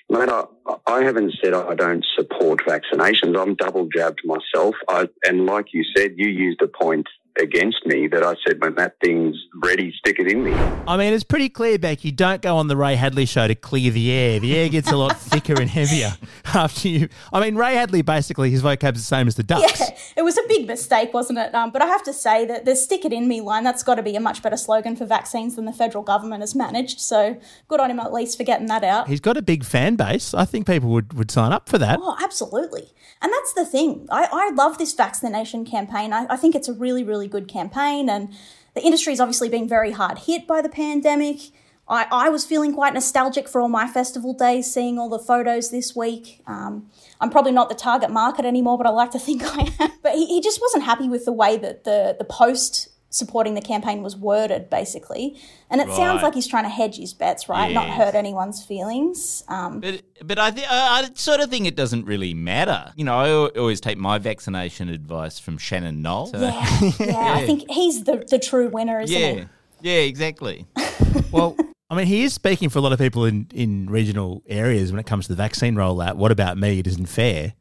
mate, 0.08 0.28
I, 0.28 0.44
I 0.86 1.02
haven't 1.02 1.34
said 1.42 1.54
I 1.54 1.74
don't 1.74 2.06
support 2.16 2.60
vaccinations. 2.64 3.36
I'm 3.36 3.56
double 3.56 3.88
jabbed 3.92 4.20
myself. 4.24 4.76
I, 4.88 5.08
and 5.26 5.44
like 5.44 5.72
you 5.72 5.82
said, 5.96 6.12
you 6.16 6.28
used 6.28 6.62
a 6.62 6.68
point 6.68 7.08
against 7.40 7.84
me 7.84 8.06
that 8.08 8.22
I 8.22 8.34
said 8.46 8.60
when 8.62 8.74
that 8.76 8.96
thing's 9.02 9.36
ready, 9.56 9.92
stick 9.98 10.18
it 10.18 10.30
in 10.30 10.44
me. 10.44 10.52
I 10.86 10.96
mean, 10.96 11.12
it's 11.12 11.24
pretty 11.24 11.48
clear, 11.48 11.78
Bec. 11.78 12.04
You 12.04 12.12
don't 12.12 12.40
go 12.40 12.56
on 12.56 12.68
the 12.68 12.76
Ray 12.76 12.94
Hadley 12.94 13.26
show 13.26 13.48
to 13.48 13.54
clear 13.54 13.90
the 13.90 14.12
air. 14.12 14.40
The 14.40 14.56
air 14.56 14.68
gets 14.68 14.90
a 14.90 14.96
lot 14.96 15.18
thicker 15.20 15.60
and 15.60 15.68
heavier 15.68 16.12
after 16.54 16.88
you. 16.88 17.08
I 17.32 17.40
mean, 17.40 17.56
Ray 17.56 17.74
Hadley 17.74 18.02
basically 18.02 18.50
his 18.50 18.60
vocab's 18.60 19.00
the 19.00 19.06
same 19.06 19.26
as 19.26 19.34
the 19.34 19.42
ducks. 19.42 19.80
Yeah, 19.80 19.93
it 20.16 20.22
was 20.22 20.36
a 20.36 20.42
big 20.48 20.66
mistake, 20.66 21.14
wasn't 21.14 21.38
it? 21.38 21.54
Um, 21.54 21.70
but 21.70 21.82
I 21.82 21.86
have 21.86 22.02
to 22.04 22.12
say 22.12 22.44
that 22.46 22.64
the 22.64 22.74
stick 22.74 23.04
it 23.04 23.12
in 23.12 23.28
me 23.28 23.40
line, 23.40 23.64
that's 23.64 23.82
got 23.82 23.94
to 23.94 24.02
be 24.02 24.16
a 24.16 24.20
much 24.20 24.42
better 24.42 24.56
slogan 24.56 24.96
for 24.96 25.06
vaccines 25.06 25.56
than 25.56 25.64
the 25.64 25.72
federal 25.72 26.02
government 26.02 26.42
has 26.42 26.54
managed. 26.54 27.00
So 27.00 27.40
good 27.68 27.80
on 27.80 27.90
him 27.90 28.00
at 28.00 28.12
least 28.12 28.36
for 28.36 28.44
getting 28.44 28.66
that 28.66 28.82
out. 28.82 29.08
He's 29.08 29.20
got 29.20 29.36
a 29.36 29.42
big 29.42 29.64
fan 29.64 29.96
base. 29.96 30.34
I 30.34 30.44
think 30.44 30.66
people 30.66 30.90
would, 30.90 31.12
would 31.12 31.30
sign 31.30 31.52
up 31.52 31.68
for 31.68 31.78
that. 31.78 32.00
Oh, 32.02 32.16
absolutely. 32.22 32.92
And 33.22 33.32
that's 33.32 33.52
the 33.52 33.64
thing. 33.64 34.08
I, 34.10 34.28
I 34.32 34.50
love 34.54 34.78
this 34.78 34.92
vaccination 34.92 35.64
campaign. 35.64 36.12
I, 36.12 36.26
I 36.28 36.36
think 36.36 36.54
it's 36.54 36.68
a 36.68 36.74
really, 36.74 37.04
really 37.04 37.28
good 37.28 37.48
campaign. 37.48 38.08
And 38.08 38.28
the 38.74 38.82
industry 38.82 39.04
industry's 39.04 39.20
obviously 39.20 39.48
been 39.50 39.68
very 39.68 39.90
hard 39.92 40.18
hit 40.20 40.46
by 40.46 40.62
the 40.62 40.68
pandemic. 40.68 41.50
I, 41.88 42.06
I 42.10 42.28
was 42.30 42.44
feeling 42.46 42.72
quite 42.72 42.94
nostalgic 42.94 43.48
for 43.48 43.60
all 43.60 43.68
my 43.68 43.86
festival 43.86 44.32
days, 44.32 44.72
seeing 44.72 44.98
all 44.98 45.08
the 45.10 45.18
photos 45.18 45.70
this 45.70 45.94
week. 45.94 46.40
Um, 46.46 46.88
I'm 47.20 47.30
probably 47.30 47.52
not 47.52 47.68
the 47.68 47.74
target 47.74 48.10
market 48.10 48.44
anymore, 48.44 48.78
but 48.78 48.86
I 48.86 48.90
like 48.90 49.10
to 49.12 49.18
think 49.18 49.42
I 49.44 49.70
am. 49.78 49.90
But 50.02 50.14
he, 50.14 50.26
he 50.26 50.40
just 50.40 50.60
wasn't 50.60 50.84
happy 50.84 51.08
with 51.08 51.24
the 51.26 51.32
way 51.32 51.56
that 51.58 51.84
the, 51.84 52.16
the 52.18 52.24
post 52.24 52.88
supporting 53.10 53.54
the 53.54 53.60
campaign 53.60 54.02
was 54.02 54.16
worded, 54.16 54.68
basically. 54.68 55.38
And 55.70 55.80
it 55.80 55.88
sounds 55.90 56.20
like 56.22 56.34
he's 56.34 56.48
trying 56.48 56.64
to 56.64 56.68
hedge 56.70 56.96
his 56.96 57.14
bets, 57.14 57.48
right? 57.48 57.72
Not 57.72 57.88
hurt 57.88 58.14
anyone's 58.16 58.64
feelings. 58.64 59.44
Um, 59.46 59.78
But 59.80 60.02
but 60.24 60.38
I, 60.38 60.50
th- 60.50 60.66
I 60.68 61.02
I 61.02 61.10
sort 61.14 61.38
of 61.40 61.48
think 61.48 61.66
it 61.66 61.76
doesn't 61.76 62.06
really 62.06 62.34
matter. 62.34 62.92
You 62.96 63.04
know, 63.04 63.16
I 63.16 63.30
always 63.58 63.80
take 63.80 63.98
my 63.98 64.18
vaccination 64.18 64.88
advice 64.88 65.38
from 65.38 65.58
Shannon 65.58 66.02
Noll. 66.02 66.26
So- 66.26 66.38
yeah, 66.40 66.80
yeah, 66.98 67.34
I 67.34 67.46
think 67.46 67.70
he's 67.70 68.02
the, 68.04 68.24
the 68.28 68.38
true 68.40 68.68
winner, 68.68 69.00
isn't 69.00 69.16
yeah, 69.16 69.32
he? 69.32 69.44
yeah, 69.82 69.98
exactly. 70.00 70.66
Well, 71.30 71.56
I 71.94 71.98
mean, 71.98 72.06
he 72.06 72.24
is 72.24 72.34
speaking 72.34 72.68
for 72.68 72.78
a 72.80 72.82
lot 72.82 72.92
of 72.92 72.98
people 72.98 73.24
in, 73.24 73.46
in 73.54 73.86
regional 73.88 74.42
areas 74.48 74.90
when 74.90 74.98
it 74.98 75.06
comes 75.06 75.26
to 75.26 75.32
the 75.32 75.36
vaccine 75.36 75.74
rollout. 75.76 76.16
What 76.16 76.32
about 76.32 76.58
me? 76.58 76.78
It 76.80 76.86
isn't 76.86 77.06
fair. 77.06 77.54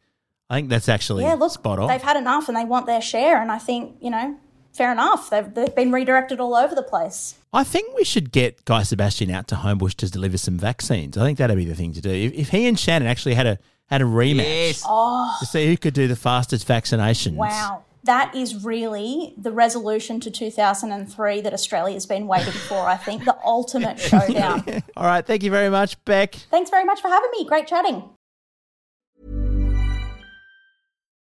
I 0.50 0.56
think 0.58 0.70
that's 0.70 0.90
actually 0.90 1.24
Yeah, 1.24 1.34
look, 1.36 1.52
spot 1.52 1.80
on. 1.80 1.88
they've 1.88 2.02
had 2.02 2.18
enough 2.18 2.48
and 2.48 2.58
they 2.58 2.66
want 2.66 2.86
their 2.86 3.02
share, 3.02 3.42
and 3.42 3.52
I 3.52 3.60
think 3.60 3.96
you 4.02 4.10
know, 4.10 4.36
fair 4.72 4.92
enough. 4.92 5.30
They've 5.30 5.52
they've 5.54 5.74
been 5.76 5.92
redirected 5.92 6.40
all 6.40 6.56
over 6.56 6.76
the 6.76 6.84
place. 6.84 7.36
I 7.54 7.64
think 7.64 7.96
we 7.96 8.04
should 8.04 8.32
get 8.32 8.66
Guy 8.66 8.82
Sebastian 8.84 9.30
out 9.30 9.48
to 9.50 9.56
Homebush 9.56 9.94
to 9.96 10.10
deliver 10.10 10.38
some 10.38 10.58
vaccines. 10.58 11.18
I 11.18 11.24
think 11.26 11.38
that'd 11.38 11.56
be 11.56 11.66
the 11.66 11.76
thing 11.76 11.94
to 11.94 12.02
do. 12.02 12.10
If, 12.10 12.34
if 12.34 12.50
he 12.50 12.68
and 12.68 12.78
Shannon 12.80 13.08
actually 13.08 13.36
had 13.36 13.46
a 13.48 13.60
had 13.88 14.02
a 14.02 14.06
rematch 14.06 14.38
Yes. 14.44 14.84
Oh, 14.88 15.36
to 15.40 15.46
see 15.46 15.68
who 15.68 15.78
could 15.78 15.94
do 15.94 16.08
the 16.08 16.16
fastest 16.16 16.68
vaccinations. 16.68 17.36
wow. 17.36 17.84
That 18.04 18.36
is 18.36 18.66
really 18.66 19.34
the 19.38 19.52
resolution 19.52 20.20
to 20.22 20.32
2003 20.32 21.42
that 21.42 21.54
Australia's 21.54 22.06
been 22.06 22.28
waiting 22.28 22.52
for, 22.52 22.80
I 22.80 22.98
think. 22.98 23.24
The 23.24 23.38
ultimate 23.46 24.00
showdown. 24.00 24.66
All 24.98 25.06
right, 25.06 25.26
thank 25.26 25.44
you 25.44 25.52
very 25.52 25.70
much, 25.70 26.04
Bec. 26.04 26.36
Thanks 26.52 26.70
very 26.70 26.84
much 26.84 27.02
for 27.02 27.08
having 27.08 27.30
me. 27.32 27.46
Great 27.46 27.68
chatting. 27.68 28.04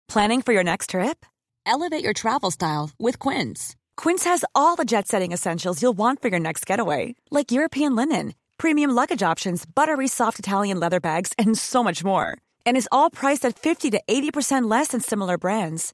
Planning 0.08 0.42
for 0.42 0.54
your 0.54 0.64
next 0.64 0.92
trip? 0.92 1.26
Elevate 1.66 2.04
your 2.04 2.14
travel 2.14 2.52
style 2.52 2.92
with 2.98 3.20
Quince. 3.20 3.76
Quince 3.98 4.24
has 4.24 4.46
all 4.56 4.76
the 4.76 4.86
jet 4.86 5.08
setting 5.08 5.32
essentials 5.32 5.82
you'll 5.82 5.98
want 5.98 6.22
for 6.22 6.30
your 6.30 6.40
next 6.40 6.66
getaway, 6.66 7.16
like 7.30 7.52
European 7.52 7.96
linen, 7.96 8.34
premium 8.58 8.92
luggage 8.92 9.24
options, 9.24 9.66
buttery 9.66 10.08
soft 10.08 10.40
Italian 10.40 10.80
leather 10.80 11.00
bags, 11.00 11.34
and 11.38 11.58
so 11.58 11.84
much 11.84 12.04
more. 12.04 12.38
And 12.66 12.78
is 12.78 12.88
all 12.92 13.10
priced 13.10 13.44
at 13.44 13.60
50 13.60 13.92
to 13.92 14.02
80% 14.08 14.70
less 14.70 14.90
than 14.90 15.02
similar 15.02 15.38
brands. 15.38 15.94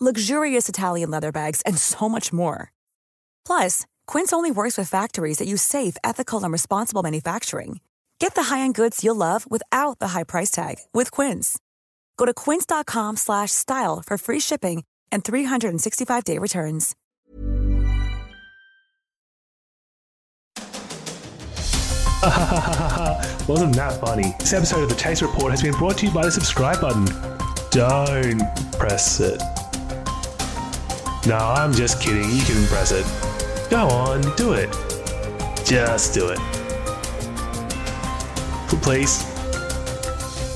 luxurious 0.00 0.68
Italian 0.68 1.10
leather 1.10 1.32
bags, 1.32 1.62
and 1.66 1.76
so 1.76 2.08
much 2.08 2.32
more. 2.32 2.72
Plus, 3.44 3.86
Quince 4.06 4.32
only 4.32 4.50
works 4.50 4.78
with 4.78 4.88
factories 4.88 5.38
that 5.38 5.48
use 5.48 5.62
safe, 5.62 5.96
ethical, 6.02 6.42
and 6.42 6.52
responsible 6.52 7.02
manufacturing. 7.02 7.80
Get 8.18 8.34
the 8.34 8.44
high-end 8.44 8.74
goods 8.74 9.02
you'll 9.02 9.16
love 9.16 9.50
without 9.50 9.98
the 9.98 10.08
high 10.08 10.24
price 10.24 10.50
tag 10.50 10.76
with 10.92 11.10
Quince. 11.10 11.58
Go 12.16 12.26
to 12.26 12.34
quince.com 12.34 13.16
slash 13.16 13.50
style 13.50 14.02
for 14.06 14.18
free 14.18 14.40
shipping 14.40 14.84
and 15.10 15.24
365-day 15.24 16.36
returns. 16.38 16.94
Wasn't 23.48 23.74
that 23.76 23.98
funny? 24.04 24.34
This 24.38 24.52
episode 24.52 24.82
of 24.82 24.90
the 24.90 24.94
Chaser 24.94 25.26
Report 25.26 25.52
has 25.52 25.62
been 25.62 25.72
brought 25.72 25.96
to 25.98 26.06
you 26.06 26.12
by 26.12 26.26
the 26.26 26.30
subscribe 26.30 26.82
button. 26.82 27.06
Don't 27.70 28.42
press 28.78 29.20
it. 29.20 29.40
No, 31.26 31.36
I'm 31.36 31.72
just 31.72 32.00
kidding. 32.00 32.30
You 32.30 32.42
can 32.42 32.66
press 32.66 32.92
it. 32.92 33.04
Go 33.70 33.86
on, 33.88 34.22
do 34.36 34.52
it. 34.54 34.70
Just 35.64 36.14
do 36.14 36.28
it. 36.28 36.38
Please. 38.82 39.22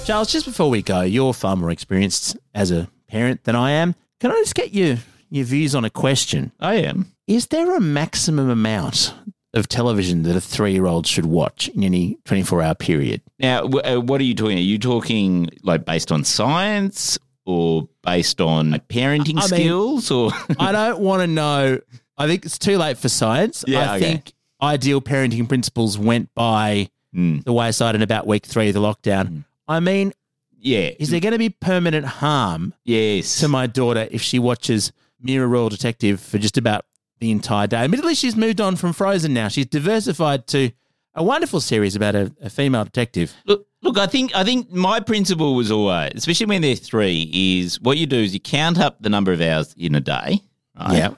Charles, 0.07 0.33
just 0.33 0.47
before 0.47 0.71
we 0.71 0.83
go, 0.83 1.03
you're 1.03 1.35
far 1.35 1.57
more 1.57 1.71
experienced 1.71 2.37
as 2.55 2.71
a 2.71 2.89
parent 3.09 3.45
than 3.45 3.55
I 3.55 3.73
am. 3.73 3.95
Can 4.21 4.31
I 4.31 4.35
just 4.37 4.55
get 4.55 4.73
your, 4.73 4.97
your 5.31 5.45
views 5.45 5.75
on 5.75 5.85
a 5.85 5.91
question? 5.91 6.53
I 6.61 6.77
am. 6.77 7.13
Is 7.27 7.49
there 7.49 7.77
a 7.77 7.81
maximum 7.81 8.49
amount 8.51 9.15
of 9.53 9.69
television 9.69 10.23
that 10.25 10.35
a 10.35 10.41
three 10.41 10.73
year 10.73 10.87
old 10.87 11.07
should 11.07 11.27
watch 11.27 11.69
in 11.69 11.85
any 11.85 12.19
24 12.25 12.63
hour 12.63 12.75
period? 12.75 13.21
Now, 13.39 13.63
w- 13.63 13.83
uh, 13.99 14.01
what 14.01 14.21
are 14.21 14.25
you 14.25 14.35
talking? 14.35 14.59
Are 14.59 14.61
you 14.63 14.79
talking 14.79 15.51
like 15.63 15.85
based 15.85 16.11
on 16.11 16.25
science 16.25 17.19
or 17.47 17.89
based 18.03 18.41
on 18.41 18.73
parenting 18.89 19.37
I 19.39 19.41
mean- 19.41 19.49
skills 19.49 20.11
or? 20.11 20.31
I 20.59 20.73
don't 20.73 21.01
want 21.01 21.21
to 21.23 21.27
know. 21.27 21.79
I 22.17 22.27
think 22.27 22.45
it's 22.47 22.59
too 22.59 22.79
late 22.79 22.97
for 22.99 23.09
science. 23.09 23.65
Yeah, 23.67 23.93
I 23.93 23.97
okay. 23.97 24.05
think 24.05 24.33
ideal 24.63 25.01
parenting 25.01 25.49
principles 25.49 25.99
went 25.99 26.33
by 26.35 26.89
Mm. 27.15 27.45
the 27.45 27.53
wayside 27.53 27.95
in 27.95 28.03
about 28.03 28.27
week 28.27 28.45
three 28.45 28.69
of 28.69 28.75
the 28.75 28.81
lockdown. 28.81 29.45
I 29.69 29.79
mean, 29.79 30.13
yeah. 30.59 30.91
is 30.99 31.11
there 31.11 31.21
going 31.21 31.31
to 31.33 31.39
be 31.39 31.49
permanent 31.49 32.05
harm 32.07 32.75
Yes. 32.85 33.39
to 33.39 33.47
my 33.47 33.69
daughter 33.69 34.09
if 34.11 34.21
she 34.21 34.41
watches 34.41 34.91
Mira 35.21 35.47
Royal 35.47 35.69
Detective 35.69 36.21
for 36.21 36.39
just 36.39 36.59
about 36.59 36.87
the 37.21 37.31
entire 37.31 37.69
day? 37.69 37.77
Admittedly, 37.85 38.17
she's 38.17 38.35
moved 38.35 38.61
on 38.61 38.75
from 38.75 38.93
Frozen 38.93 39.33
now. 39.33 39.47
She's 39.47 39.67
diversified 39.67 40.49
to 40.49 40.73
a 41.15 41.23
wonderful 41.23 41.61
series 41.61 41.95
about 41.97 42.15
a, 42.15 42.33
a 42.43 42.51
female 42.51 42.85
detective. 42.85 43.35
Look, 43.47 43.67
look. 43.83 43.99
I 43.99 44.07
think 44.07 44.35
I 44.35 44.45
think 44.45 44.71
my 44.73 45.01
principle 45.01 45.55
was 45.55 45.71
always, 45.71 46.13
especially 46.15 46.47
when 46.47 46.63
they're 46.63 46.75
three, 46.77 47.31
is 47.63 47.81
what 47.81 47.97
you 47.99 48.07
do 48.07 48.17
is 48.19 48.35
you 48.35 48.41
count 48.41 48.79
up 48.79 48.97
the 49.01 49.09
number 49.11 49.33
of 49.33 49.41
hours 49.41 49.75
in 49.79 49.95
a 49.95 50.01
day, 50.01 50.41
right? 50.79 50.93
Yeah. 50.97 51.15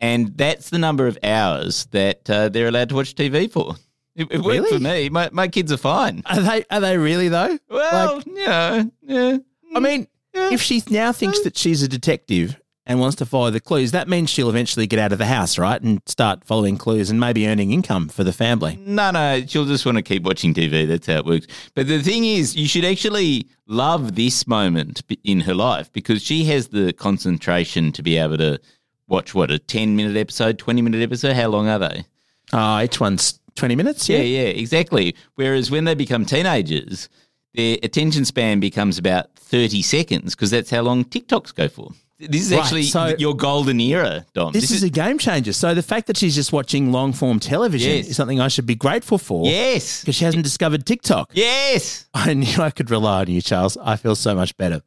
and 0.00 0.36
that's 0.36 0.70
the 0.70 0.78
number 0.78 1.06
of 1.06 1.18
hours 1.22 1.86
that 1.92 2.28
uh, 2.28 2.48
they're 2.50 2.68
allowed 2.68 2.90
to 2.90 2.94
watch 2.94 3.14
TV 3.14 3.50
for. 3.50 3.74
It, 4.14 4.28
it 4.30 4.40
worked 4.40 4.68
for 4.68 4.78
me. 4.78 5.08
My 5.10 5.28
my 5.32 5.48
kids 5.48 5.70
are 5.72 5.76
fine. 5.76 6.22
Are 6.26 6.40
they? 6.40 6.64
Are 6.70 6.80
they 6.80 6.96
really 6.98 7.28
though? 7.28 7.58
Well, 7.68 8.16
Like- 8.16 8.26
you 8.26 8.34
know, 8.46 8.90
yeah. 9.02 9.38
I 9.74 9.80
mean, 9.80 10.06
if 10.34 10.62
she 10.62 10.82
now 10.90 11.12
thinks 11.12 11.40
that 11.40 11.56
she's 11.56 11.82
a 11.82 11.88
detective 11.88 12.56
and 12.86 13.00
wants 13.00 13.16
to 13.16 13.26
follow 13.26 13.50
the 13.50 13.60
clues, 13.60 13.90
that 13.90 14.08
means 14.08 14.30
she'll 14.30 14.48
eventually 14.48 14.86
get 14.86 15.00
out 15.00 15.12
of 15.12 15.18
the 15.18 15.26
house, 15.26 15.58
right, 15.58 15.80
and 15.82 16.00
start 16.06 16.44
following 16.44 16.76
clues 16.78 17.10
and 17.10 17.18
maybe 17.18 17.48
earning 17.48 17.72
income 17.72 18.08
for 18.08 18.22
the 18.22 18.32
family. 18.32 18.78
No, 18.86 19.10
no, 19.10 19.42
she'll 19.46 19.64
just 19.64 19.84
want 19.84 19.96
to 19.96 20.02
keep 20.02 20.22
watching 20.22 20.54
TV. 20.54 20.86
That's 20.86 21.06
how 21.06 21.18
it 21.18 21.26
works. 21.26 21.46
But 21.74 21.88
the 21.88 22.00
thing 22.00 22.24
is, 22.24 22.54
you 22.54 22.68
should 22.68 22.84
actually 22.84 23.48
love 23.66 24.14
this 24.14 24.46
moment 24.46 25.02
in 25.24 25.40
her 25.40 25.54
life 25.54 25.92
because 25.92 26.22
she 26.22 26.44
has 26.44 26.68
the 26.68 26.92
concentration 26.92 27.90
to 27.92 28.02
be 28.02 28.16
able 28.16 28.38
to 28.38 28.60
watch 29.08 29.34
what 29.34 29.50
a 29.50 29.58
ten 29.58 29.96
minute 29.96 30.16
episode, 30.16 30.58
twenty 30.58 30.82
minute 30.82 31.02
episode. 31.02 31.34
How 31.34 31.48
long 31.48 31.68
are 31.68 31.80
they? 31.80 32.04
Oh, 32.52 32.80
each 32.80 33.00
one's 33.00 33.40
twenty 33.56 33.74
minutes. 33.74 34.08
Yeah, 34.08 34.18
yeah, 34.18 34.48
exactly. 34.48 35.16
Whereas 35.34 35.72
when 35.72 35.84
they 35.84 35.94
become 35.94 36.24
teenagers, 36.24 37.08
their 37.54 37.78
attention 37.82 38.24
span 38.24 38.60
becomes 38.60 38.96
about 38.96 39.34
thirty 39.34 39.82
seconds 39.82 40.36
because 40.36 40.52
that's 40.52 40.70
how 40.70 40.82
long 40.82 41.04
TikToks 41.04 41.52
go 41.52 41.66
for. 41.66 41.90
This 42.18 42.46
is 42.46 42.52
Right, 42.52 42.60
actually 42.62 42.82
so- 42.84 43.14
your 43.18 43.36
golden 43.36 43.78
era, 43.78 44.24
Dom. 44.32 44.52
This, 44.52 44.70
is, 44.70 44.82
a 44.82 44.88
game 44.88 45.18
changer. 45.18 45.52
So 45.52 45.74
the 45.74 45.82
fact 45.82 46.06
that 46.06 46.16
she's 46.16 46.34
just 46.34 46.50
watching 46.52 46.90
long 46.90 47.12
form 47.12 47.38
television 47.38 47.90
Yes. 47.96 48.08
is 48.08 48.16
something 48.16 48.40
I 48.40 48.48
should 48.48 48.64
be 48.64 48.74
grateful 48.74 49.18
for. 49.18 49.46
Yes. 49.46 50.00
Because 50.00 50.14
she 50.14 50.24
hasn't 50.24 50.42
discovered 50.44 50.86
TikTok. 50.86 51.30
Yes. 51.34 52.06
I 52.14 52.32
knew 52.32 52.62
I 52.62 52.70
could 52.70 52.90
rely 52.90 53.20
on 53.20 53.26
you, 53.30 53.42
Charles. 53.42 53.76
I 53.76 53.96
feel 53.96 54.14
so 54.14 54.34
much 54.34 54.56
better. 54.56 54.80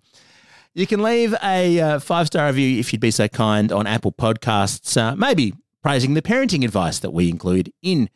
You 0.73 0.87
can 0.87 1.03
leave 1.03 1.35
a 1.43 1.79
uh, 1.79 1.99
five 1.99 2.27
star 2.27 2.47
review 2.47 2.79
if 2.79 2.91
you'd 2.93 2.99
be 3.01 3.11
so 3.11 3.27
kind 3.27 3.71
on 3.71 3.85
Apple 3.85 4.11
Podcasts, 4.11 4.97
uh, 4.99 5.15
maybe 5.15 5.53
praising 5.83 6.15
the 6.15 6.21
parenting 6.23 6.63
advice 6.65 6.97
that 6.99 7.11
we 7.11 7.29
include 7.29 7.71
in 7.83 8.09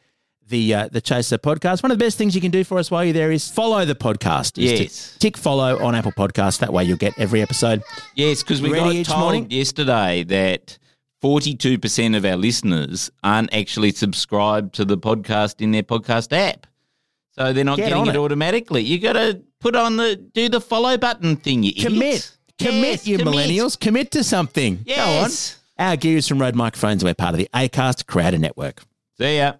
the 0.49 0.73
uh, 0.73 0.89
the 0.91 1.01
Chaser 1.01 1.37
podcast. 1.37 1.83
One 1.83 1.91
of 1.91 1.97
the 1.97 2.03
best 2.05 2.17
things 2.17 2.35
you 2.35 2.41
can 2.41 2.51
do 2.51 2.63
for 2.63 2.77
us 2.77 2.91
while 2.91 3.03
you're 3.03 3.13
there 3.13 3.31
is 3.31 3.49
follow 3.49 3.85
the 3.85 3.95
podcast. 3.95 4.53
Yes. 4.55 5.15
tick 5.19 5.37
follow 5.37 5.83
on 5.83 5.95
Apple 5.95 6.11
Podcasts. 6.11 6.59
That 6.59 6.71
way 6.73 6.83
you'll 6.83 6.97
get 6.97 7.13
every 7.17 7.41
episode. 7.41 7.81
Yes, 8.15 8.43
because 8.43 8.61
we 8.61 8.71
Ready 8.71 9.03
got 9.03 9.13
told 9.13 9.19
morning? 9.21 9.47
yesterday 9.51 10.23
that 10.23 10.77
42% 11.23 12.17
of 12.17 12.25
our 12.25 12.35
listeners 12.35 13.09
aren't 13.23 13.53
actually 13.53 13.91
subscribed 13.91 14.75
to 14.75 14.85
the 14.85 14.97
podcast 14.97 15.61
in 15.61 15.71
their 15.71 15.83
podcast 15.83 16.33
app. 16.35 16.67
So 17.31 17.53
they're 17.53 17.63
not 17.63 17.77
Get 17.77 17.89
getting 17.89 18.07
it, 18.07 18.15
it. 18.15 18.17
automatically. 18.19 18.83
You 18.83 18.99
got 18.99 19.13
to 19.13 19.41
put 19.59 19.75
on 19.75 19.95
the 19.97 20.17
do 20.17 20.49
the 20.49 20.61
follow 20.61 20.97
button 20.97 21.37
thing, 21.37 21.63
you 21.63 21.73
Commit. 21.73 22.01
idiots. 22.01 22.37
Commit, 22.59 22.83
Yes, 22.83 23.07
you 23.07 23.17
commit. 23.17 23.33
millennials. 23.33 23.79
Commit 23.79 24.11
to 24.11 24.23
something. 24.23 24.83
Yes. 24.85 25.55
Go 25.77 25.83
on. 25.83 25.89
Our 25.89 25.95
gears 25.97 26.27
from 26.27 26.39
Rode 26.39 26.53
Microphones, 26.55 27.03
we're 27.03 27.15
part 27.15 27.31
of 27.33 27.39
the 27.39 27.49
ACAST 27.53 28.05
Creator 28.05 28.37
Network. 28.37 28.83
See 29.17 29.37
ya. 29.37 29.53